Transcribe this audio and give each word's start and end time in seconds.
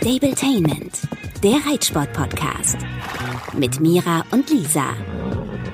Stabletainment, 0.00 0.98
der 1.42 1.56
Reitsport-Podcast. 1.66 2.78
Mit 3.52 3.80
Mira 3.80 4.24
und 4.30 4.48
Lisa. 4.48 4.94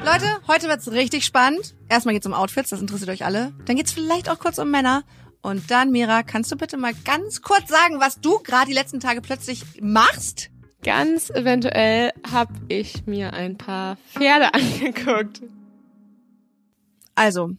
Leute, 0.04 0.26
heute 0.48 0.66
wird's 0.66 0.90
richtig 0.90 1.24
spannend. 1.24 1.76
Erstmal 1.88 2.12
geht's 2.14 2.26
um 2.26 2.34
Outfits, 2.34 2.70
das 2.70 2.80
interessiert 2.80 3.10
euch 3.10 3.24
alle. 3.24 3.52
Dann 3.66 3.76
geht's 3.76 3.92
vielleicht 3.92 4.28
auch 4.28 4.40
kurz 4.40 4.58
um 4.58 4.68
Männer. 4.68 5.04
Und 5.42 5.70
dann, 5.70 5.92
Mira, 5.92 6.24
kannst 6.24 6.50
du 6.50 6.56
bitte 6.56 6.76
mal 6.76 6.92
ganz 7.04 7.40
kurz 7.40 7.68
sagen, 7.68 8.00
was 8.00 8.20
du 8.20 8.40
gerade 8.40 8.66
die 8.66 8.72
letzten 8.72 8.98
Tage 8.98 9.20
plötzlich 9.20 9.62
machst? 9.80 10.50
Ganz 10.82 11.30
eventuell 11.30 12.10
habe 12.28 12.52
ich 12.66 13.06
mir 13.06 13.32
ein 13.32 13.56
paar 13.56 13.96
Pferde 14.12 14.52
angeguckt. 14.54 15.42
Also, 17.14 17.50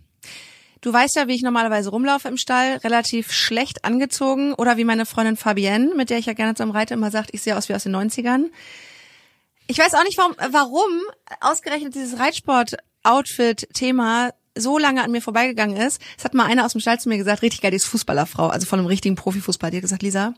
du 0.88 0.94
weißt 0.94 1.18
ja, 1.18 1.28
wie 1.28 1.36
ich 1.36 1.42
normalerweise 1.42 1.90
rumlaufe 1.90 2.30
im 2.30 2.38
Stall, 2.38 2.78
relativ 2.78 3.34
schlecht 3.34 3.84
angezogen 3.84 4.54
oder 4.54 4.78
wie 4.78 4.86
meine 4.86 5.06
Freundin 5.06 5.36
Fabienne, 5.36 5.94
mit 5.96 6.10
der 6.10 6.18
ich 6.18 6.28
ja 6.28 6.34
gerne 6.34 6.56
zum 6.56 6.72
Reiten 6.72 6.94
immer 6.94 7.12
sagt, 7.12 7.32
ich 7.34 7.42
sehe 7.42 7.58
aus 7.58 7.68
wie 7.68 7.76
aus 7.76 7.84
den 7.84 7.94
90ern. 7.94 8.46
Ich 9.68 9.78
weiß 9.78 9.96
auch 9.96 10.06
nicht, 10.06 10.18
warum, 10.18 10.34
warum 10.50 10.90
ausgerechnet 11.42 11.94
dieses 11.94 12.20
Reitsport-Outfit-Thema 12.20 14.30
so 14.56 14.78
lange 14.78 15.04
an 15.04 15.12
mir 15.12 15.22
vorbeigegangen 15.22 15.76
ist. 15.76 16.02
Es 16.18 16.24
hat 16.24 16.34
mal 16.34 16.46
einer 16.46 16.66
aus 16.66 16.72
dem 16.72 16.80
Stall 16.80 17.02
zu 17.02 17.10
mir 17.10 17.18
gesagt, 17.18 17.42
richtig 17.42 17.60
geil, 17.60 17.72
die 17.72 17.78
ist 17.78 17.86
Fußballerfrau, 17.86 18.48
also 18.48 18.66
von 18.66 18.80
einem 18.80 18.88
richtigen 18.88 19.16
Profifußball. 19.16 19.72
Die 19.72 19.78
hat 19.78 19.82
gesagt, 19.82 20.04
Lisa, 20.04 20.36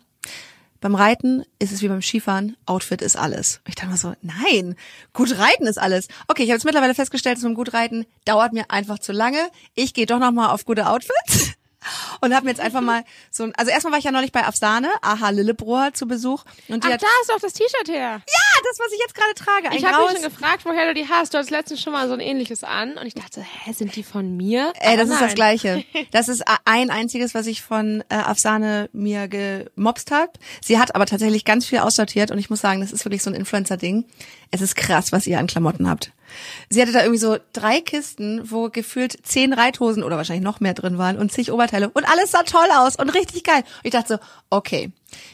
beim 0.82 0.96
Reiten 0.96 1.44
ist 1.60 1.72
es 1.72 1.82
wie 1.82 1.88
beim 1.90 2.02
Skifahren, 2.02 2.56
Outfit 2.66 3.02
ist 3.02 3.18
alles. 3.18 3.62
Ich 3.68 3.76
dachte 3.76 3.90
mir 3.92 3.98
so, 3.98 4.14
nein, 4.22 4.76
gut 5.14 5.38
reiten 5.38 5.68
ist 5.68 5.78
alles. 5.78 6.08
Okay, 6.28 6.44
ich 6.44 6.50
habe 6.50 6.56
jetzt 6.56 6.66
mittlerweile 6.66 6.96
festgestellt, 6.96 7.38
so 7.40 7.48
ein 7.48 7.54
gut 7.54 7.74
reiten 7.74 8.06
dauert 8.26 8.54
mir 8.54 8.70
einfach 8.70 9.00
zu 9.00 9.12
lange. 9.12 9.50
Ich 9.76 9.94
gehe 9.94 10.06
doch 10.06 10.20
noch 10.20 10.32
mal 10.32 10.50
auf 10.50 10.66
gute 10.66 10.88
Outfits 10.88 11.54
und 12.22 12.34
habe 12.34 12.46
mir 12.46 12.52
jetzt 12.52 12.62
einfach 12.62 12.82
mal 12.82 13.04
so 13.32 13.44
ein, 13.44 13.54
also 13.56 13.72
erstmal 13.72 13.92
war 13.94 14.00
ich 14.00 14.06
ja 14.06 14.12
neulich 14.12 14.32
bei 14.32 14.46
Afsane, 14.46 14.90
aha 15.02 15.30
Lillebrohr 15.32 15.94
zu 15.94 16.08
Besuch 16.08 16.44
und 16.70 16.84
die 16.84 16.88
Ach, 16.88 16.94
hat 16.94 17.02
da 17.04 17.08
ist 17.22 17.30
doch 17.30 17.40
das 17.40 17.54
T-Shirt 17.54 17.90
her. 17.90 18.22
ja, 18.26 18.49
das 18.64 18.80
was 18.80 18.92
ich 18.94 19.00
jetzt 19.00 19.16
gerade 19.16 19.34
trage, 19.36 19.70
ein 19.70 19.78
Ich 19.78 19.86
habe 19.86 20.04
mich 20.12 20.22
schon 20.22 20.30
gefragt, 20.30 20.66
woher 20.66 20.88
du 20.88 20.94
die 20.94 21.08
hast. 21.08 21.34
Du 21.34 21.38
hattest 21.38 21.52
letztens 21.52 21.82
schon 21.82 21.94
mal 21.94 22.08
so 22.08 22.14
ein 22.14 22.20
ähnliches 22.20 22.64
an 22.64 22.98
und 22.98 23.06
ich 23.06 23.14
dachte, 23.14 23.42
hä, 23.42 23.74
sind 23.74 23.96
die 23.96 24.04
von 24.04 24.36
mir? 24.36 24.74
Ey, 24.80 24.98
das 24.98 25.06
Aber 25.06 25.14
ist 25.14 25.22
das 25.22 25.28
nein. 25.30 25.36
Gleiche. 25.36 25.84
Das 26.12 26.28
ist 26.28 26.44
ein 26.66 26.90
einziges, 26.90 27.34
was 27.36 27.46
ich 27.46 27.62
von 27.62 28.04
äh, 28.10 28.16
Afsane 28.16 28.90
mir 28.94 29.28
gemobst 29.28 30.12
hab. 30.12 30.38
Sie 30.62 30.80
hat 30.80 30.96
aber 30.96 31.06
tatsächlich 31.06 31.46
ganz 31.46 31.66
viel 31.66 31.80
aussortiert 31.80 32.32
und 32.32 32.40
ich 32.40 32.50
muss 32.50 32.62
sagen, 32.62 32.82
das 32.82 32.92
ist 32.92 33.06
wirklich 33.06 33.22
so 33.22 33.30
ein 33.30 33.36
Influencer-Ding. 33.36 34.06
Es 34.52 34.62
ist 34.62 34.76
krass, 34.76 35.12
was 35.12 35.28
ihr 35.28 35.40
an 35.40 35.48
Klamotten 35.48 35.90
habt. 35.90 36.12
Sie 36.70 36.82
hatte 36.82 36.92
da 36.92 37.02
irgendwie 37.02 37.20
so 37.20 37.38
drei 37.54 37.82
Kisten, 37.82 38.42
wo 38.50 38.70
gefühlt 38.70 39.18
zehn 39.26 39.54
Reithosen 39.54 40.04
oder 40.04 40.18
wahrscheinlich 40.18 40.44
noch 40.44 40.60
mehr 40.60 40.74
drin 40.74 40.98
waren 40.98 41.18
und 41.18 41.32
zig 41.32 41.52
Oberteile 41.52 41.90
und 41.90 42.06
alles 42.10 42.32
sah 42.32 42.44
toll 42.44 42.68
aus 42.78 42.96
und 42.96 43.10
richtig 43.10 43.44
geil. 43.44 43.64
Und 43.64 43.86
ich 43.86 43.92
dachte 43.92 44.16
so, 44.16 44.20
okay, 44.50 44.92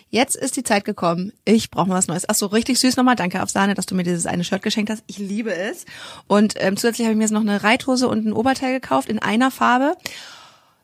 jetzt 0.09 0.35
ist 0.35 0.55
die 0.55 0.63
Zeit 0.63 0.85
gekommen. 0.85 1.33
Ich 1.43 1.71
brauche 1.71 1.87
mal 1.87 1.95
was 1.95 2.07
Neues. 2.07 2.27
Ach 2.27 2.35
so, 2.35 2.47
richtig 2.47 2.79
süß 2.79 2.97
nochmal. 2.97 3.15
Danke 3.15 3.43
auf 3.43 3.49
Sahne, 3.49 3.73
dass 3.73 3.85
du 3.85 3.95
mir 3.95 4.03
dieses 4.03 4.25
eine 4.25 4.43
Shirt 4.43 4.61
geschenkt 4.61 4.89
hast. 4.89 5.03
Ich 5.07 5.17
liebe 5.17 5.53
es. 5.53 5.85
Und 6.27 6.55
ähm, 6.57 6.77
zusätzlich 6.77 7.05
habe 7.05 7.13
ich 7.13 7.17
mir 7.17 7.23
jetzt 7.23 7.31
noch 7.31 7.41
eine 7.41 7.63
Reithose 7.63 8.07
und 8.07 8.25
ein 8.25 8.33
Oberteil 8.33 8.73
gekauft 8.73 9.09
in 9.09 9.19
einer 9.19 9.51
Farbe. 9.51 9.95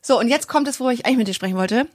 So, 0.02 0.20
und 0.20 0.28
jetzt 0.28 0.48
kommt 0.48 0.68
es, 0.68 0.80
worüber 0.80 0.94
ich 0.94 1.06
eigentlich 1.06 1.18
mit 1.18 1.28
dir 1.28 1.34
sprechen 1.34 1.58
wollte. 1.58 1.88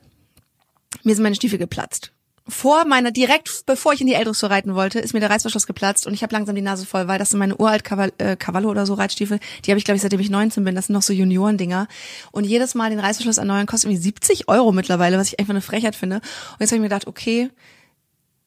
Mir 1.02 1.14
sind 1.14 1.22
meine 1.22 1.36
Stiefel 1.36 1.58
geplatzt. 1.58 2.12
Vor 2.48 2.84
meiner, 2.86 3.10
direkt 3.10 3.66
bevor 3.66 3.92
ich 3.92 4.00
in 4.00 4.06
die 4.06 4.14
Eldressur 4.14 4.50
reiten 4.50 4.76
wollte, 4.76 5.00
ist 5.00 5.12
mir 5.12 5.20
der 5.20 5.30
Reißverschluss 5.30 5.66
geplatzt 5.66 6.06
und 6.06 6.14
ich 6.14 6.22
habe 6.22 6.32
langsam 6.32 6.54
die 6.54 6.62
Nase 6.62 6.86
voll, 6.86 7.08
weil 7.08 7.18
das 7.18 7.30
sind 7.30 7.40
meine 7.40 7.56
uralt 7.56 7.82
Caval 7.82 8.12
äh, 8.18 8.36
Cavallo 8.36 8.70
oder 8.70 8.86
so 8.86 8.94
Reitstiefel. 8.94 9.40
Die 9.64 9.70
habe 9.72 9.78
ich, 9.78 9.84
glaube 9.84 9.96
ich, 9.96 10.02
seitdem 10.02 10.20
ich 10.20 10.30
19 10.30 10.62
bin. 10.62 10.76
Das 10.76 10.86
sind 10.86 10.94
noch 10.94 11.02
so 11.02 11.12
Juniorendinger. 11.12 11.88
Und 12.30 12.44
jedes 12.44 12.76
Mal 12.76 12.90
den 12.90 13.00
Reißverschluss 13.00 13.38
erneuern 13.38 13.66
kostet 13.66 13.90
irgendwie 13.90 14.02
70 14.02 14.48
Euro 14.48 14.70
mittlerweile, 14.70 15.18
was 15.18 15.26
ich 15.28 15.40
einfach 15.40 15.54
eine 15.54 15.60
Frechheit 15.60 15.96
finde. 15.96 16.16
Und 16.16 16.60
jetzt 16.60 16.70
habe 16.70 16.76
ich 16.76 16.82
mir 16.82 16.88
gedacht, 16.88 17.08
okay, 17.08 17.50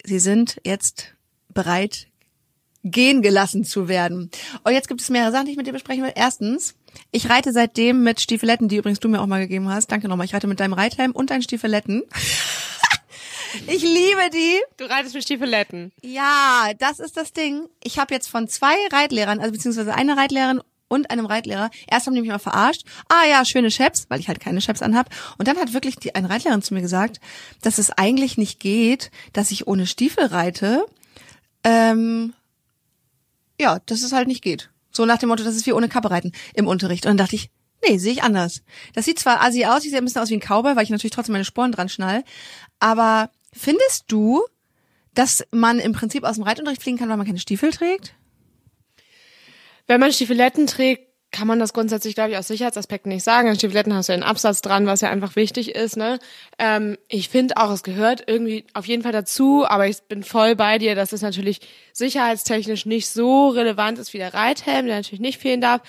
sie 0.05 0.19
sind 0.19 0.61
jetzt 0.63 1.15
bereit, 1.49 2.07
gehen 2.85 3.21
gelassen 3.21 3.65
zu 3.65 3.89
werden. 3.89 4.31
Und 4.63 4.71
jetzt 4.71 4.87
gibt 4.87 5.01
es 5.01 5.09
mehrere 5.09 5.33
Sachen, 5.33 5.45
die 5.45 5.51
ich 5.51 5.57
mit 5.57 5.67
dir 5.67 5.73
besprechen 5.73 6.03
will. 6.03 6.13
Erstens, 6.15 6.75
ich 7.11 7.29
reite 7.29 7.51
seitdem 7.51 8.03
mit 8.03 8.21
Stiefeletten, 8.21 8.69
die 8.69 8.77
übrigens 8.77 9.01
du 9.01 9.09
mir 9.09 9.21
auch 9.21 9.27
mal 9.27 9.41
gegeben 9.41 9.67
hast. 9.67 9.91
Danke 9.91 10.07
nochmal. 10.07 10.25
Ich 10.25 10.33
reite 10.33 10.47
mit 10.47 10.61
deinem 10.61 10.73
Reithelm 10.73 11.11
und 11.11 11.31
deinen 11.31 11.41
Stiefeletten. 11.41 12.03
Ich 13.67 13.81
liebe 13.81 14.29
die. 14.33 14.59
Du 14.77 14.85
reitest 14.85 15.15
mit 15.15 15.23
Stiefeletten. 15.23 15.91
Ja, 16.01 16.71
das 16.77 16.99
ist 16.99 17.17
das 17.17 17.33
Ding. 17.33 17.67
Ich 17.83 17.99
habe 17.99 18.13
jetzt 18.13 18.29
von 18.29 18.47
zwei 18.47 18.75
Reitlehrern, 18.91 19.39
also 19.39 19.51
beziehungsweise 19.51 19.93
eine 19.93 20.17
Reitlehrerin 20.17 20.61
und 20.89 21.11
einem 21.11 21.25
Reitlehrer, 21.25 21.69
erst 21.87 22.07
haben 22.07 22.15
die 22.15 22.21
mich 22.21 22.31
mal 22.31 22.39
verarscht, 22.39 22.83
ah 23.07 23.25
ja, 23.29 23.45
schöne 23.45 23.69
Chaps, 23.69 24.07
weil 24.09 24.19
ich 24.19 24.27
halt 24.27 24.39
keine 24.39 24.59
Chaps 24.59 24.81
anhab. 24.81 25.09
Und 25.37 25.47
dann 25.47 25.57
hat 25.57 25.73
wirklich 25.73 25.95
die, 25.95 26.15
eine 26.15 26.29
Reitlehrerin 26.29 26.63
zu 26.63 26.73
mir 26.73 26.81
gesagt, 26.81 27.19
dass 27.61 27.77
es 27.77 27.91
eigentlich 27.91 28.37
nicht 28.37 28.59
geht, 28.59 29.11
dass 29.33 29.51
ich 29.51 29.67
ohne 29.67 29.85
Stiefel 29.85 30.25
reite. 30.25 30.85
Ähm, 31.63 32.33
ja, 33.59 33.79
dass 33.85 34.01
es 34.01 34.11
halt 34.11 34.27
nicht 34.27 34.41
geht. 34.41 34.69
So 34.91 35.05
nach 35.05 35.19
dem 35.19 35.29
Motto, 35.29 35.43
das 35.43 35.55
ist 35.55 35.65
wie 35.65 35.73
ohne 35.73 35.89
Kappe 35.89 36.09
reiten 36.09 36.31
im 36.53 36.67
Unterricht. 36.67 37.05
Und 37.05 37.11
dann 37.11 37.17
dachte 37.17 37.35
ich, 37.35 37.51
nee, 37.87 37.97
sehe 37.97 38.13
ich 38.13 38.23
anders. 38.23 38.63
Das 38.93 39.05
sieht 39.05 39.19
zwar 39.19 39.41
assi 39.43 39.65
aus, 39.65 39.83
ich 39.83 39.91
sehe 39.91 39.99
ein 39.99 40.05
bisschen 40.05 40.21
aus 40.21 40.29
wie 40.29 40.35
ein 40.35 40.41
Cowboy, 40.41 40.75
weil 40.75 40.83
ich 40.83 40.89
natürlich 40.89 41.13
trotzdem 41.13 41.33
meine 41.33 41.45
Sporen 41.45 41.71
dran 41.71 41.89
schnall. 41.89 42.23
Aber 42.79 43.29
findest 43.53 44.05
du, 44.07 44.43
dass 45.13 45.45
man 45.51 45.79
im 45.79 45.93
Prinzip 45.93 46.23
aus 46.23 46.35
dem 46.35 46.43
Reitunterricht 46.43 46.81
fliegen 46.81 46.97
kann, 46.97 47.09
weil 47.09 47.17
man 47.17 47.25
keine 47.25 47.39
Stiefel 47.39 47.71
trägt? 47.71 48.15
Wenn 49.87 49.99
man 49.99 50.13
Stiefeletten 50.13 50.67
trägt, 50.67 51.09
kann 51.31 51.47
man 51.47 51.59
das 51.59 51.73
grundsätzlich, 51.73 52.15
glaube 52.15 52.31
ich, 52.31 52.37
aus 52.37 52.47
Sicherheitsaspekten 52.47 53.11
nicht 53.11 53.23
sagen. 53.23 53.49
An 53.49 53.55
Stiefeletten 53.55 53.93
hast 53.93 54.09
du 54.09 54.13
ja 54.13 54.15
einen 54.15 54.23
Absatz 54.23 54.61
dran, 54.61 54.87
was 54.87 55.01
ja 55.01 55.09
einfach 55.09 55.35
wichtig 55.35 55.75
ist. 55.75 55.95
Ne? 55.95 56.19
Ähm, 56.57 56.97
ich 57.07 57.29
finde 57.29 57.57
auch, 57.57 57.71
es 57.71 57.83
gehört 57.83 58.23
irgendwie 58.25 58.65
auf 58.73 58.85
jeden 58.85 59.03
Fall 59.03 59.11
dazu, 59.11 59.65
aber 59.67 59.87
ich 59.87 60.01
bin 60.03 60.23
voll 60.23 60.55
bei 60.55 60.79
dir, 60.79 60.95
dass 60.95 61.13
es 61.13 61.21
natürlich 61.21 61.59
sicherheitstechnisch 61.93 62.85
nicht 62.85 63.09
so 63.09 63.49
relevant 63.49 63.99
ist 63.99 64.13
wie 64.13 64.17
der 64.17 64.33
Reithelm, 64.33 64.87
der 64.87 64.97
natürlich 64.97 65.19
nicht 65.19 65.39
fehlen 65.39 65.61
darf. 65.61 65.81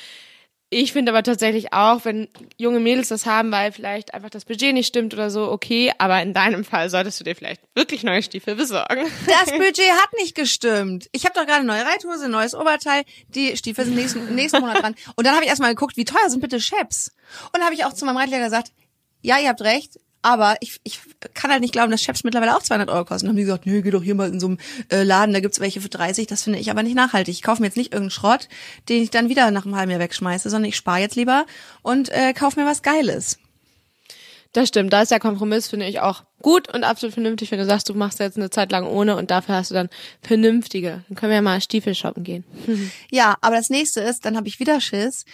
Ich 0.73 0.93
finde 0.93 1.11
aber 1.11 1.25
tatsächlich 1.25 1.73
auch, 1.73 2.05
wenn 2.05 2.29
junge 2.57 2.79
Mädels 2.79 3.09
das 3.09 3.27
haben, 3.27 3.51
weil 3.51 3.73
vielleicht 3.73 4.15
einfach 4.15 4.31
das 4.31 4.45
Budget 4.45 4.73
nicht 4.73 4.87
stimmt 4.87 5.13
oder 5.13 5.29
so, 5.29 5.51
okay, 5.51 5.93
aber 5.99 6.23
in 6.23 6.33
deinem 6.33 6.65
Fall 6.65 6.89
solltest 6.89 7.19
du 7.19 7.25
dir 7.25 7.35
vielleicht 7.35 7.61
wirklich 7.75 8.05
neue 8.05 8.23
Stiefel 8.23 8.55
besorgen. 8.55 9.05
Das 9.27 9.51
Budget 9.51 9.91
hat 9.91 10.13
nicht 10.19 10.37
gestimmt. 10.37 11.09
Ich 11.11 11.25
habe 11.25 11.35
doch 11.35 11.45
gerade 11.45 11.61
eine 11.61 11.67
neue 11.67 11.85
Reithose, 11.85 12.27
ein 12.27 12.31
neues 12.31 12.55
Oberteil. 12.55 13.03
Die 13.29 13.57
Stiefel 13.57 13.85
sind 13.85 13.97
nächsten, 13.97 14.33
nächsten 14.37 14.61
Monat 14.61 14.81
dran. 14.81 14.95
Und 15.17 15.27
dann 15.27 15.35
habe 15.35 15.43
ich 15.43 15.51
erstmal 15.51 15.75
geguckt, 15.75 15.97
wie 15.97 16.05
teuer 16.05 16.31
sind 16.31 16.41
bitte 16.41 16.59
Chaps? 16.59 17.11
Und 17.47 17.57
dann 17.57 17.65
habe 17.65 17.75
ich 17.75 17.85
auch 17.85 17.93
zu 17.93 18.05
meinem 18.05 18.19
Reitlehrer 18.19 18.45
gesagt, 18.45 18.71
ja, 19.23 19.41
ihr 19.41 19.49
habt 19.49 19.63
recht, 19.63 19.99
aber 20.23 20.57
ich, 20.61 20.81
ich 20.85 21.01
kann 21.35 21.51
halt 21.51 21.61
nicht 21.61 21.73
glauben, 21.73 21.91
dass 21.91 22.03
Chaps 22.03 22.25
mittlerweile 22.25 22.57
auch 22.57 22.63
200 22.63 22.91
Euro 22.91 23.05
kosten. 23.05 23.27
Dann 23.27 23.33
haben 23.33 23.37
die 23.37 23.45
gesagt, 23.45 23.67
nee, 23.67 23.81
geh 23.83 23.91
doch 23.91 24.03
hier 24.03 24.15
mal 24.15 24.29
in 24.29 24.41
so 24.41 24.49
einem 24.49 24.59
äh, 24.91 25.03
Laden, 25.03 25.33
da 25.33 25.41
gibt's 25.41 25.61
welche 25.61 25.81
für 25.81 25.89
30. 25.89 26.27
Das 26.27 26.43
finde 26.43 26.59
ich 26.59 26.71
aber 26.71 26.83
nicht 26.83 26.97
nachhaltig. 26.97 27.35
Ich 27.35 27.43
kaufe 27.43 27.63
mir 27.63 27.69
jetzt 27.69 27.77
nicht 27.77 27.93
irgendeinen 27.93 28.11
Schrott, 28.11 28.49
den 28.89 29.03
ich 29.03 29.11
dann 29.11 29.29
wieder 29.29 29.51
nach 29.51 29.65
einem 29.65 29.77
halben 29.77 29.91
Jahr 29.91 30.01
wegschmeiße, 30.01 30.51
sondern 30.51 30.69
ich 30.69 30.77
spare 30.77 31.01
jetzt 31.01 31.17
lieber 31.17 31.47
und 31.83 32.11
äh, 32.11 32.33
kaufe 32.35 32.61
mir 32.61 32.67
was 32.67 32.83
Geiles. 32.83 33.39
Das 34.53 34.69
stimmt, 34.69 34.93
da 34.93 35.03
ist 35.03 35.13
der 35.13 35.21
Kompromiss, 35.21 35.69
finde 35.69 35.87
ich, 35.87 36.01
auch 36.01 36.25
gut 36.43 36.73
und 36.75 36.83
absolut 36.83 37.15
vernünftig, 37.15 37.53
wenn 37.53 37.61
du 37.61 37.67
sagst, 37.67 37.89
du 37.89 37.95
machst 37.95 38.19
jetzt 38.19 38.37
eine 38.37 38.51
Zeit 38.51 38.73
lang 38.73 38.85
ohne 38.85 39.17
und 39.17 39.31
dafür 39.31 39.55
hast 39.55 39.71
du 39.71 39.75
dann 39.75 39.89
vernünftige. 40.23 41.05
Dann 41.09 41.17
können 41.17 41.31
wir 41.31 41.37
ja 41.37 41.43
mal 41.43 41.61
Stiefel 41.61 41.95
shoppen 41.95 42.25
gehen. 42.25 42.45
Ja, 43.11 43.37
aber 43.41 43.57
das 43.57 43.71
nächste 43.71 44.01
ist, 44.01 44.25
dann 44.25 44.37
habe 44.37 44.49
ich 44.49 44.59
wieder 44.59 44.81
Schiss. 44.81 45.25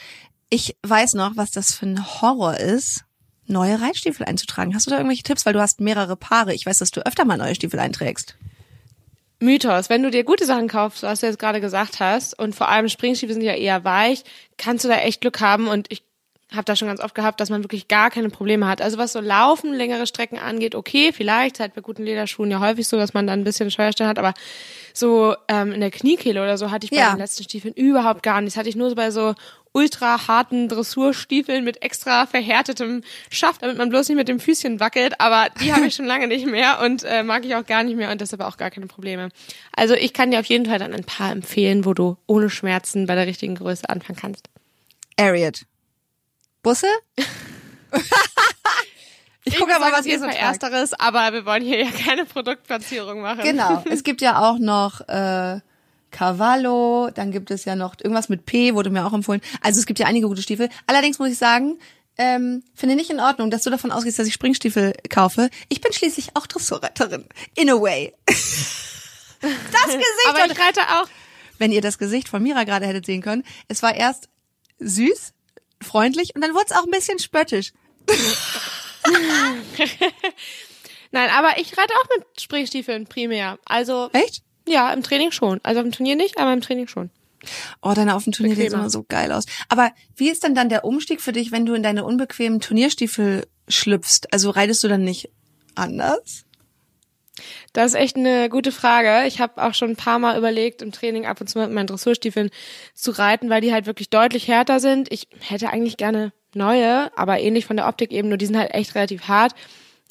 Ich 0.51 0.77
weiß 0.83 1.15
noch, 1.15 1.37
was 1.37 1.51
das 1.51 1.75
für 1.75 1.87
ein 1.87 2.21
Horror 2.21 2.59
ist, 2.59 3.05
neue 3.47 3.81
Reitstiefel 3.81 4.27
einzutragen. 4.27 4.75
Hast 4.75 4.87
du 4.87 4.91
da 4.91 4.97
irgendwelche 4.97 5.23
Tipps? 5.23 5.47
Weil 5.47 5.53
du 5.53 5.61
hast 5.61 5.81
mehrere 5.81 6.17
Paare. 6.17 6.55
Ich 6.55 6.67
weiß, 6.67 6.79
dass 6.79 6.91
du 6.91 7.05
öfter 7.05 7.25
mal 7.25 7.37
neue 7.37 7.55
Stiefel 7.55 7.81
einträgst. 7.81 8.37
Mythos, 9.39 9.91
wenn 9.91 10.03
du 10.03 10.11
dir 10.11 10.25
gute 10.25 10.47
Sachen 10.47 10.67
kaufst, 10.67 11.03
was 11.03 11.21
du 11.21 11.27
jetzt 11.27 11.39
gerade 11.39 11.61
gesagt 11.61 12.01
hast, 12.01 12.39
und 12.39 12.55
vor 12.55 12.69
allem 12.69 12.89
Springstiefel 12.89 13.35
sind 13.35 13.45
ja 13.45 13.55
eher 13.55 13.85
weich, 13.85 14.25
kannst 14.57 14.85
du 14.85 14.89
da 14.89 14.97
echt 14.97 15.21
Glück 15.21 15.41
haben 15.41 15.69
und 15.69 15.93
ich 15.93 16.06
habe 16.53 16.65
da 16.65 16.77
schon 16.77 16.87
ganz 16.89 17.01
oft 17.01 17.15
gehabt, 17.15 17.41
dass 17.41 17.51
man 17.51 17.65
wirklich 17.65 17.89
gar 17.89 18.11
keine 18.11 18.31
Probleme 18.31 18.69
hat. 18.69 18.81
Also 18.81 18.99
was 18.99 19.13
so 19.13 19.21
Laufen, 19.21 19.73
längere 19.75 20.07
Strecken 20.07 20.39
angeht, 20.39 20.75
okay, 20.77 21.13
vielleicht, 21.13 21.59
halt 21.59 21.75
bei 21.75 21.81
guten 21.81 22.05
Lederschuhen 22.05 22.51
ja 22.51 22.61
häufig 22.61 22.87
so, 22.87 22.97
dass 22.97 23.15
man 23.15 23.27
dann 23.27 23.41
ein 23.41 23.45
bisschen 23.45 23.71
Steuerstellen 23.71 24.09
hat, 24.09 24.19
aber 24.19 24.33
so 24.95 25.35
ähm, 25.49 25.73
in 25.73 25.81
der 25.81 25.91
Kniekehle 25.91 26.41
oder 26.43 26.57
so 26.57 26.71
hatte 26.71 26.85
ich 26.85 26.91
bei 26.91 26.99
Ja. 26.99 27.11
den 27.15 27.19
letzten 27.19 27.43
Stiefeln 27.43 27.75
überhaupt 27.75 28.23
gar 28.23 28.41
nichts. 28.41 28.57
Hatte 28.57 28.69
ich 28.69 28.77
nur 28.77 28.89
so 28.91 28.95
bei 28.95 29.11
so 29.11 29.35
ultra 29.73 30.27
harten 30.29 30.69
Dressurstiefeln 30.69 31.63
mit 31.65 31.83
extra 31.83 32.25
verhärtetem 32.27 33.03
Schaft, 33.29 33.63
damit 33.63 33.77
man 33.77 33.91
bloß 33.91 34.09
nicht 34.09 34.17
mit 34.17 34.29
dem 34.29 34.41
Füßchen 34.41 34.81
wackelt, 34.81 35.21
aber 35.21 35.49
die 35.61 35.73
habe 35.75 35.85
ich 35.87 35.95
schon 35.97 36.07
lange 36.07 36.29
nicht 36.29 36.47
mehr 36.47 36.81
und 36.83 37.03
äh, 37.05 37.23
mag 37.25 37.45
ich 37.45 37.55
auch 37.57 37.67
gar 37.67 37.83
nicht 37.83 37.97
mehr 37.97 38.11
und 38.11 38.21
deshalb 38.23 38.41
auch 38.41 38.57
gar 38.57 38.71
keine 38.71 38.87
Probleme. 38.87 39.29
Also 39.77 39.95
ich 39.95 40.13
kann 40.15 40.31
dir 40.31 40.39
auf 40.41 40.47
jeden 40.47 40.65
Fall 40.65 40.79
dann 40.79 40.95
ein 40.95 41.05
paar 41.05 41.31
empfehlen, 41.33 41.85
wo 41.85 41.93
du 41.93 42.17
ohne 42.27 42.49
Schmerzen 42.49 43.07
bei 43.07 43.15
der 43.17 43.27
richtigen 43.27 43.57
Größe 43.57 43.87
anfangen 43.91 44.19
kannst. 44.19 44.49
Ariat. 45.19 45.67
Busse? 46.67 46.89
ich 49.45 49.57
gucke 49.57 49.73
aber, 49.77 49.93
was 49.93 50.05
ihr 50.05 50.19
so 50.19 50.25
ersteres, 50.25 50.95
aber 50.95 51.33
wir 51.33 51.47
wollen 51.47 51.63
hier 51.63 51.85
ja 51.85 51.91
keine 51.93 52.25
Produktplatzierung 52.25 53.21
machen. 53.21 53.45
Genau. 53.45 53.85
Es 53.89 54.03
gibt 54.03 54.21
ja 54.21 54.41
auch 54.41 54.59
noch 54.59 55.01
äh, 55.09 55.61
Cavallo, 56.11 57.11
dann 57.15 57.31
gibt 57.31 57.53
es 57.53 57.67
ja 57.67 57.77
noch 57.77 57.95
irgendwas 58.03 58.29
mit 58.29 58.47
P, 58.47 58.75
wurde 58.75 58.91
mir 58.91 59.07
auch 59.07 59.13
empfohlen. 59.13 59.41
Also 59.61 59.79
es 59.79 59.87
gibt 59.87 60.01
ja 60.01 60.09
einige 60.09 60.27
gute 60.27 60.43
Stiefel. 60.43 60.69
Allerdings 60.89 61.21
muss 61.21 61.31
ich 61.31 61.39
sagen, 61.39 61.79
ähm, 62.19 62.65
finde 62.75 62.97
nicht 62.97 63.11
in 63.11 63.21
Ordnung, 63.21 63.53
dass 63.53 63.63
du 63.63 63.71
davon 63.71 63.93
ausgehst, 63.93 64.19
dass 64.19 64.27
ich 64.27 64.35
Springstiefel 64.35 64.93
kaufe. 65.09 65.51
Ich 65.69 65.81
bin 65.81 65.93
schließlich 65.93 66.31
auch 66.35 66.49
Dressurretterin. 66.49 67.27
In 67.55 67.71
a 67.71 67.75
way. 67.75 68.13
das 68.27 68.41
Gesicht. 69.85 70.29
Aber 70.31 70.47
ich 70.47 70.59
reite 70.59 70.81
auch. 70.81 71.07
Wenn 71.59 71.71
ihr 71.71 71.81
das 71.81 71.97
Gesicht 71.97 72.29
von 72.29 72.43
Mira 72.43 72.65
gerade 72.65 72.87
hättet 72.87 73.07
sehen 73.07 73.23
können, 73.23 73.45
es 73.69 73.85
war 73.85 73.95
erst 73.95 74.29
süß, 74.81 75.33
freundlich 75.83 76.35
und 76.35 76.43
dann 76.43 76.55
wurde 76.55 76.67
es 76.69 76.77
auch 76.77 76.85
ein 76.85 76.91
bisschen 76.91 77.19
spöttisch. 77.19 77.73
Nein, 81.13 81.31
aber 81.31 81.59
ich 81.59 81.77
reite 81.79 81.93
auch 81.95 82.09
mit 82.17 82.41
Springstiefeln 82.41 83.07
primär. 83.07 83.59
Also 83.65 84.11
Echt? 84.13 84.43
ja, 84.67 84.93
im 84.93 85.03
Training 85.03 85.31
schon. 85.31 85.61
Also 85.63 85.81
auf 85.81 85.85
dem 85.85 85.93
Turnier 85.93 86.17
nicht, 86.17 86.39
aber 86.39 86.53
im 86.53 86.61
Training 86.61 86.89
schon. 86.89 87.11
Oh, 87.83 87.93
deine 87.95 88.17
auf 88.17 88.25
dem 88.25 88.33
Turnier 88.33 88.57
Bequemer. 88.57 88.81
immer 88.81 88.91
so 88.91 89.05
geil 89.09 89.31
aus. 89.33 89.45
Aber 89.69 89.93
wie 90.17 90.31
ist 90.31 90.43
denn 90.43 90.55
dann 90.55 90.69
der 90.69 90.85
Umstieg 90.85 91.21
für 91.21 91.33
dich, 91.33 91.53
wenn 91.53 91.67
du 91.67 91.75
in 91.75 91.83
deine 91.83 92.05
unbequemen 92.05 92.61
Turnierstiefel 92.61 93.47
schlüpfst? 93.69 94.33
Also 94.33 94.51
reitest 94.51 94.83
du 94.83 94.89
dann 94.89 95.05
nicht 95.05 95.31
anders? 95.75 96.46
Das 97.73 97.93
ist 97.93 97.95
echt 97.95 98.17
eine 98.17 98.49
gute 98.49 98.73
Frage. 98.73 99.27
Ich 99.27 99.41
habe 99.41 99.63
auch 99.63 99.75
schon 99.75 99.91
ein 99.91 99.97
paar 99.97 100.19
Mal 100.19 100.39
überlegt, 100.39 100.83
im 100.83 100.93
Training 100.93 101.27
ab 101.27 101.41
und 101.41 101.49
zu 101.49 101.59
mit 101.59 101.71
meinen 101.71 101.87
Dressurstiefeln 101.87 102.51
zu 102.95 103.11
reiten, 103.11 103.51
weil 103.51 103.61
die 103.61 103.73
halt 103.73 103.87
wirklich 103.87 104.09
deutlich 104.11 104.49
härter 104.49 104.81
sind. 104.81 105.13
Ich 105.13 105.29
hätte 105.41 105.71
eigentlich 105.71 105.97
gerne 105.97 106.33
neue, 106.55 107.17
aber 107.17 107.39
ähnlich 107.41 107.67
von 107.67 107.77
der 107.77 107.89
Optik 107.89 108.13
eben, 108.13 108.29
nur 108.29 108.39
die 108.39 108.47
sind 108.47 108.57
halt 108.57 108.73
echt 108.73 108.95
relativ 108.95 109.29
hart. 109.29 109.53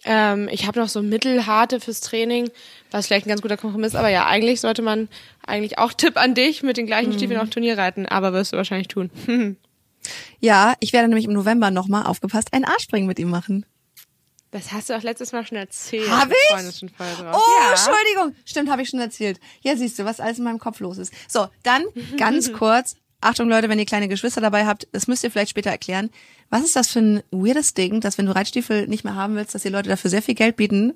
Ähm, 0.04 0.48
ich 0.52 0.68
habe 0.68 0.80
noch 0.80 0.88
so 0.88 1.02
mittelharte 1.02 1.80
fürs 1.80 2.02
Training, 2.02 2.50
was 2.92 3.08
vielleicht 3.08 3.26
ein 3.26 3.30
ganz 3.30 3.42
guter 3.42 3.58
Kompromiss. 3.58 3.96
Aber 3.96 4.10
ja, 4.10 4.28
eigentlich 4.28 4.62
sollte 4.62 4.84
man 4.84 5.10
eigentlich 5.46 5.80
auch 5.80 5.94
Tipp 5.98 6.18
an 6.18 6.36
dich 6.36 6.62
mit 6.62 6.78
den 6.78 6.86
gleichen 6.86 7.14
Stiefeln 7.14 7.40
auf 7.40 7.50
Turnier 7.50 7.78
reiten, 7.78 8.06
aber 8.06 8.32
wirst 8.34 8.54
du 8.54 8.58
wahrscheinlich 8.58 8.88
tun. 8.88 9.10
Ja, 10.40 10.76
ich 10.82 10.94
werde 10.94 11.08
nämlich 11.08 11.26
im 11.26 11.34
November 11.34 11.72
nochmal 11.72 12.06
aufgepasst 12.06 12.50
ein 12.52 12.64
Arschspringen 12.64 13.08
mit 13.08 13.18
ihm 13.18 13.32
machen. 13.32 13.66
Das 14.56 14.72
hast 14.72 14.90
du 14.90 14.96
auch 14.96 15.04
letztes 15.04 15.34
Mal 15.34 15.46
schon 15.46 15.58
erzählt. 15.58 16.10
Hab 16.10 16.32
ich? 16.32 16.38
Oh, 17.34 17.42
ja. 17.60 17.72
Entschuldigung. 17.72 18.34
Stimmt, 18.46 18.72
habe 18.72 18.84
ich 18.84 18.90
schon 18.90 19.02
erzählt. 19.02 19.38
Ja, 19.62 19.76
siehst 19.76 20.00
du, 20.00 20.06
was 20.06 20.22
alles 20.22 20.38
in 20.38 20.46
meinem 20.46 20.60
Kopf 20.60 20.80
los 20.80 20.98
ist. 20.98 21.12
So, 21.28 21.50
dann 21.64 21.84
ganz 22.18 22.54
kurz. 22.54 22.96
Achtung 23.20 23.50
Leute, 23.50 23.68
wenn 23.68 23.80
ihr 23.80 23.86
kleine 23.86 24.08
Geschwister 24.08 24.40
dabei 24.40 24.66
habt, 24.66 24.88
das 24.94 25.08
müsst 25.08 25.26
ihr 25.26 25.32
vielleicht 25.32 25.50
später 25.50 25.72
erklären. 25.72 26.10
Was 26.50 26.64
ist 26.64 26.78
das 26.78 26.88
für 26.88 27.00
ein 27.00 27.24
weirdes 27.32 27.74
Ding, 27.74 28.00
dass 28.00 28.18
wenn 28.18 28.28
du 28.28 28.34
Reitstiefel 28.34 28.88
nicht 28.88 29.04
mehr 29.04 29.16
haben 29.16 29.36
willst, 29.36 29.54
dass 29.54 29.64
die 29.64 29.70
Leute 29.70 29.90
dafür 29.90 30.10
sehr 30.10 30.22
viel 30.22 30.36
Geld 30.36 30.56
bieten? 30.56 30.94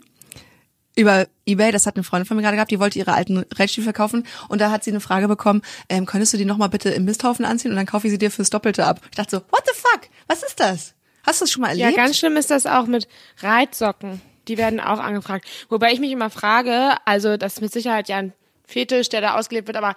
Über 0.95 1.27
Ebay, 1.45 1.73
das 1.73 1.85
hat 1.85 1.97
eine 1.97 2.05
Freundin 2.05 2.27
von 2.27 2.37
mir 2.37 2.43
gerade 2.43 2.55
gehabt, 2.55 2.71
die 2.71 2.79
wollte 2.79 2.97
ihre 2.97 3.11
alten 3.11 3.39
Reitstiefel 3.39 3.91
kaufen 3.91 4.25
und 4.47 4.61
da 4.61 4.71
hat 4.71 4.85
sie 4.85 4.91
eine 4.91 5.01
Frage 5.01 5.27
bekommen, 5.27 5.63
ähm, 5.89 6.05
könntest 6.05 6.31
du 6.31 6.37
die 6.37 6.45
nochmal 6.45 6.69
bitte 6.69 6.91
im 6.91 7.03
Misthaufen 7.03 7.43
anziehen 7.43 7.71
und 7.71 7.77
dann 7.77 7.85
kaufe 7.85 8.07
ich 8.07 8.11
sie 8.11 8.17
dir 8.17 8.31
fürs 8.31 8.49
Doppelte 8.49 8.85
ab. 8.85 9.01
Ich 9.09 9.17
dachte 9.17 9.35
so, 9.37 9.41
what 9.51 9.63
the 9.65 9.73
fuck? 9.75 10.09
Was 10.27 10.43
ist 10.43 10.61
das? 10.61 10.93
Hast 11.25 11.41
du 11.41 11.45
das 11.45 11.51
schon 11.51 11.61
mal 11.61 11.75
Ja, 11.77 11.85
erlebt? 11.85 11.97
ganz 12.01 12.17
schlimm 12.17 12.37
ist 12.37 12.49
das 12.51 12.65
auch 12.65 12.85
mit 12.87 13.07
Reitsocken. 13.41 14.21
Die 14.47 14.57
werden 14.57 14.79
auch 14.79 14.99
angefragt. 14.99 15.47
Wobei 15.69 15.91
ich 15.91 15.99
mich 15.99 16.11
immer 16.11 16.29
frage, 16.29 16.95
also 17.05 17.37
das 17.37 17.53
ist 17.55 17.61
mit 17.61 17.71
Sicherheit 17.73 18.09
ja 18.09 18.17
ein 18.17 18.33
Fetisch, 18.65 19.09
der 19.09 19.21
da 19.21 19.35
ausgelebt 19.37 19.67
wird, 19.67 19.77
aber 19.77 19.95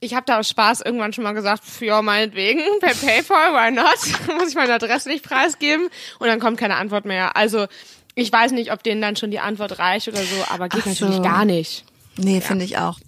ich 0.00 0.14
habe 0.14 0.24
da 0.26 0.38
aus 0.38 0.48
Spaß 0.48 0.82
irgendwann 0.82 1.12
schon 1.12 1.24
mal 1.24 1.32
gesagt, 1.32 1.62
ja, 1.80 2.00
meinetwegen, 2.02 2.60
per 2.80 2.94
Paypal, 2.94 3.52
why 3.52 3.72
not? 3.72 3.96
Muss 4.38 4.50
ich 4.50 4.54
meine 4.54 4.74
Adresse 4.74 5.08
nicht 5.08 5.24
preisgeben? 5.24 5.88
Und 6.20 6.28
dann 6.28 6.38
kommt 6.38 6.58
keine 6.58 6.76
Antwort 6.76 7.04
mehr. 7.04 7.36
Also 7.36 7.66
ich 8.14 8.32
weiß 8.32 8.52
nicht, 8.52 8.72
ob 8.72 8.82
denen 8.84 9.00
dann 9.00 9.16
schon 9.16 9.30
die 9.32 9.40
Antwort 9.40 9.78
reicht 9.80 10.06
oder 10.08 10.18
so, 10.22 10.44
aber 10.50 10.68
geht 10.68 10.82
Ach 10.86 10.92
so. 10.92 11.04
natürlich 11.06 11.22
gar 11.22 11.44
nicht. 11.44 11.84
Nee, 12.16 12.40
finde 12.40 12.64
ich 12.64 12.78
auch. 12.78 12.98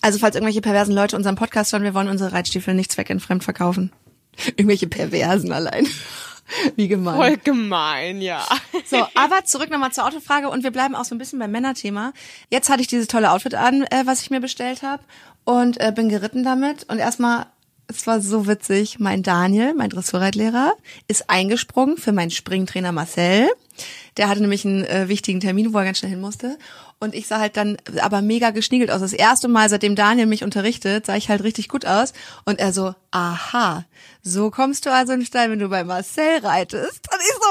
Also 0.00 0.18
falls 0.18 0.34
irgendwelche 0.34 0.62
perversen 0.62 0.94
Leute 0.94 1.16
unseren 1.16 1.36
Podcast 1.36 1.72
hören, 1.72 1.82
wir 1.82 1.94
wollen 1.94 2.08
unsere 2.08 2.32
Reitstiefel 2.32 2.72
nicht 2.74 2.92
zweckentfremd 2.92 3.44
verkaufen. 3.44 3.92
Irgendwelche 4.56 4.86
Perversen 4.86 5.52
allein. 5.52 5.86
Wie 6.76 6.88
gemein. 6.88 7.16
Voll 7.16 7.36
gemein, 7.38 8.20
ja. 8.20 8.44
So, 8.86 9.06
aber 9.14 9.44
zurück 9.44 9.70
nochmal 9.70 9.92
zur 9.92 10.06
Autofrage 10.06 10.50
und 10.50 10.64
wir 10.64 10.70
bleiben 10.70 10.94
auch 10.94 11.04
so 11.04 11.14
ein 11.14 11.18
bisschen 11.18 11.38
beim 11.38 11.50
Männerthema. 11.50 12.12
Jetzt 12.50 12.68
hatte 12.68 12.82
ich 12.82 12.88
dieses 12.88 13.06
tolle 13.06 13.30
Outfit 13.30 13.54
an, 13.54 13.84
äh, 13.84 14.02
was 14.04 14.22
ich 14.22 14.30
mir 14.30 14.40
bestellt 14.40 14.82
habe 14.82 15.02
und 15.44 15.80
äh, 15.80 15.92
bin 15.94 16.08
geritten 16.08 16.44
damit 16.44 16.84
und 16.90 16.98
erstmal 16.98 17.46
es 17.88 18.06
war 18.06 18.20
so 18.20 18.46
witzig. 18.46 18.98
Mein 18.98 19.22
Daniel, 19.22 19.74
mein 19.74 19.90
Dressurreitlehrer, 19.90 20.74
ist 21.08 21.28
eingesprungen 21.28 21.96
für 21.98 22.12
meinen 22.12 22.30
Springtrainer 22.30 22.92
Marcel. 22.92 23.48
Der 24.16 24.28
hatte 24.28 24.40
nämlich 24.40 24.64
einen 24.64 24.84
äh, 24.84 25.08
wichtigen 25.08 25.40
Termin, 25.40 25.72
wo 25.72 25.78
er 25.78 25.84
ganz 25.84 25.98
schnell 25.98 26.10
hin 26.10 26.20
musste. 26.20 26.58
Und 27.02 27.16
ich 27.16 27.26
sah 27.26 27.40
halt 27.40 27.56
dann 27.56 27.78
aber 28.00 28.22
mega 28.22 28.50
geschniegelt 28.50 28.92
aus. 28.92 29.00
Das 29.00 29.12
erste 29.12 29.48
Mal, 29.48 29.68
seitdem 29.68 29.96
Daniel 29.96 30.26
mich 30.26 30.44
unterrichtet, 30.44 31.06
sah 31.06 31.16
ich 31.16 31.28
halt 31.28 31.42
richtig 31.42 31.68
gut 31.68 31.84
aus. 31.84 32.12
Und 32.44 32.60
er 32.60 32.72
so, 32.72 32.94
aha, 33.10 33.84
so 34.22 34.52
kommst 34.52 34.86
du 34.86 34.92
also 34.92 35.12
in 35.12 35.18
den 35.18 35.26
Stall, 35.26 35.50
wenn 35.50 35.58
du 35.58 35.68
bei 35.68 35.82
Marcel 35.82 36.38
reitest. 36.44 37.12
Und 37.12 37.18
ich 37.20 37.34
so, 37.34 37.50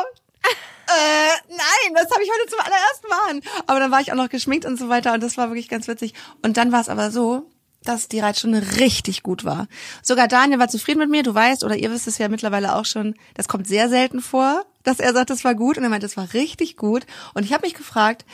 äh, 0.88 1.34
nein, 1.50 1.94
das 1.96 2.10
habe 2.12 2.24
ich 2.24 2.30
heute 2.32 2.50
zum 2.50 2.60
allerersten 2.62 3.08
Mal 3.10 3.30
an. 3.30 3.42
Aber 3.68 3.82
dann 3.82 3.92
war 3.92 4.00
ich 4.00 4.14
auch 4.14 4.16
noch 4.16 4.30
geschminkt 4.30 4.64
und 4.64 4.80
so 4.80 4.88
weiter 4.88 5.12
und 5.14 5.22
das 5.22 5.36
war 5.36 5.50
wirklich 5.50 5.68
ganz 5.68 5.90
witzig. 5.90 6.14
Und 6.42 6.56
dann 6.56 6.72
war 6.72 6.80
es 6.80 6.88
aber 6.88 7.12
so, 7.12 7.50
dass 7.84 8.08
die 8.08 8.22
Reitstunde 8.22 8.78
richtig 8.80 9.22
gut 9.22 9.44
war. 9.44 9.68
Sogar 10.02 10.30
Daniel 10.30 10.60
war 10.60 10.70
zufrieden 10.70 11.00
mit 11.00 11.10
mir, 11.10 11.24
du 11.24 11.34
weißt, 11.34 11.66
oder 11.66 11.76
ihr 11.76 11.92
wisst 11.92 12.08
es 12.08 12.20
ja 12.20 12.30
mittlerweile 12.30 12.76
auch 12.76 12.86
schon, 12.86 13.16
das 13.34 13.50
kommt 13.50 13.68
sehr 13.68 13.90
selten 13.90 14.22
vor, 14.22 14.64
dass 14.84 15.00
er 15.00 15.14
sagt, 15.14 15.30
das 15.30 15.44
war 15.44 15.56
gut 15.56 15.78
und 15.78 15.84
er 15.84 15.90
meint, 15.90 16.04
das 16.04 16.18
war 16.18 16.34
richtig 16.34 16.78
gut. 16.78 17.06
Und 17.34 17.44
ich 17.44 17.54
habe 17.54 17.66
mich 17.66 17.74
gefragt, 17.74 18.26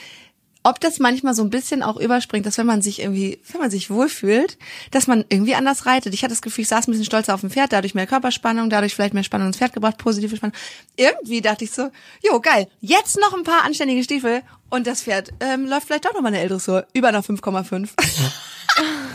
ob 0.68 0.82
das 0.82 1.00
manchmal 1.00 1.34
so 1.34 1.44
ein 1.44 1.50
bisschen 1.50 1.82
auch 1.82 1.96
überspringt, 1.96 2.46
dass 2.46 2.58
wenn 2.58 2.66
man 2.66 2.82
sich 2.82 3.00
irgendwie, 3.00 3.40
wenn 3.52 3.62
man 3.62 3.72
sich 3.72 3.90
wohlfühlt, 3.90 4.58
dass 4.92 5.08
man 5.08 5.24
irgendwie 5.30 5.56
anders 5.56 5.86
reitet. 5.86 6.14
Ich 6.14 6.24
hatte 6.24 6.34
das 6.34 6.42
Gefühl, 6.42 6.64
ich 6.64 6.68
saß 6.68 6.88
ein 6.88 6.92
bisschen 6.92 7.06
stolzer 7.06 7.34
auf 7.34 7.40
dem 7.40 7.50
Pferd, 7.50 7.72
dadurch 7.72 7.96
mehr 7.96 8.06
Körperspannung, 8.06 8.70
dadurch 8.70 8.94
vielleicht 8.94 9.14
mehr 9.14 9.24
Spannung 9.24 9.48
ins 9.48 9.58
Pferd 9.58 9.72
gebracht, 9.72 9.98
positive 9.98 10.36
Spannung. 10.36 10.56
Irgendwie 10.98 11.40
dachte 11.40 11.64
ich 11.64 11.72
so, 11.72 11.90
jo, 12.22 12.42
geil, 12.42 12.68
jetzt 12.82 13.18
noch 13.18 13.34
ein 13.34 13.44
paar 13.44 13.64
anständige 13.64 14.04
Stiefel 14.04 14.42
und 14.70 14.88
das 14.88 15.04
Pferd 15.04 15.32
ähm, 15.40 15.66
läuft 15.66 15.88
vielleicht 15.88 16.04
doch 16.04 16.14
noch 16.14 16.22
mal 16.22 16.28
eine 16.28 16.40
L-Dressur, 16.40 16.86
über 16.94 17.08
einer 17.08 17.24
5,5. 17.24 17.90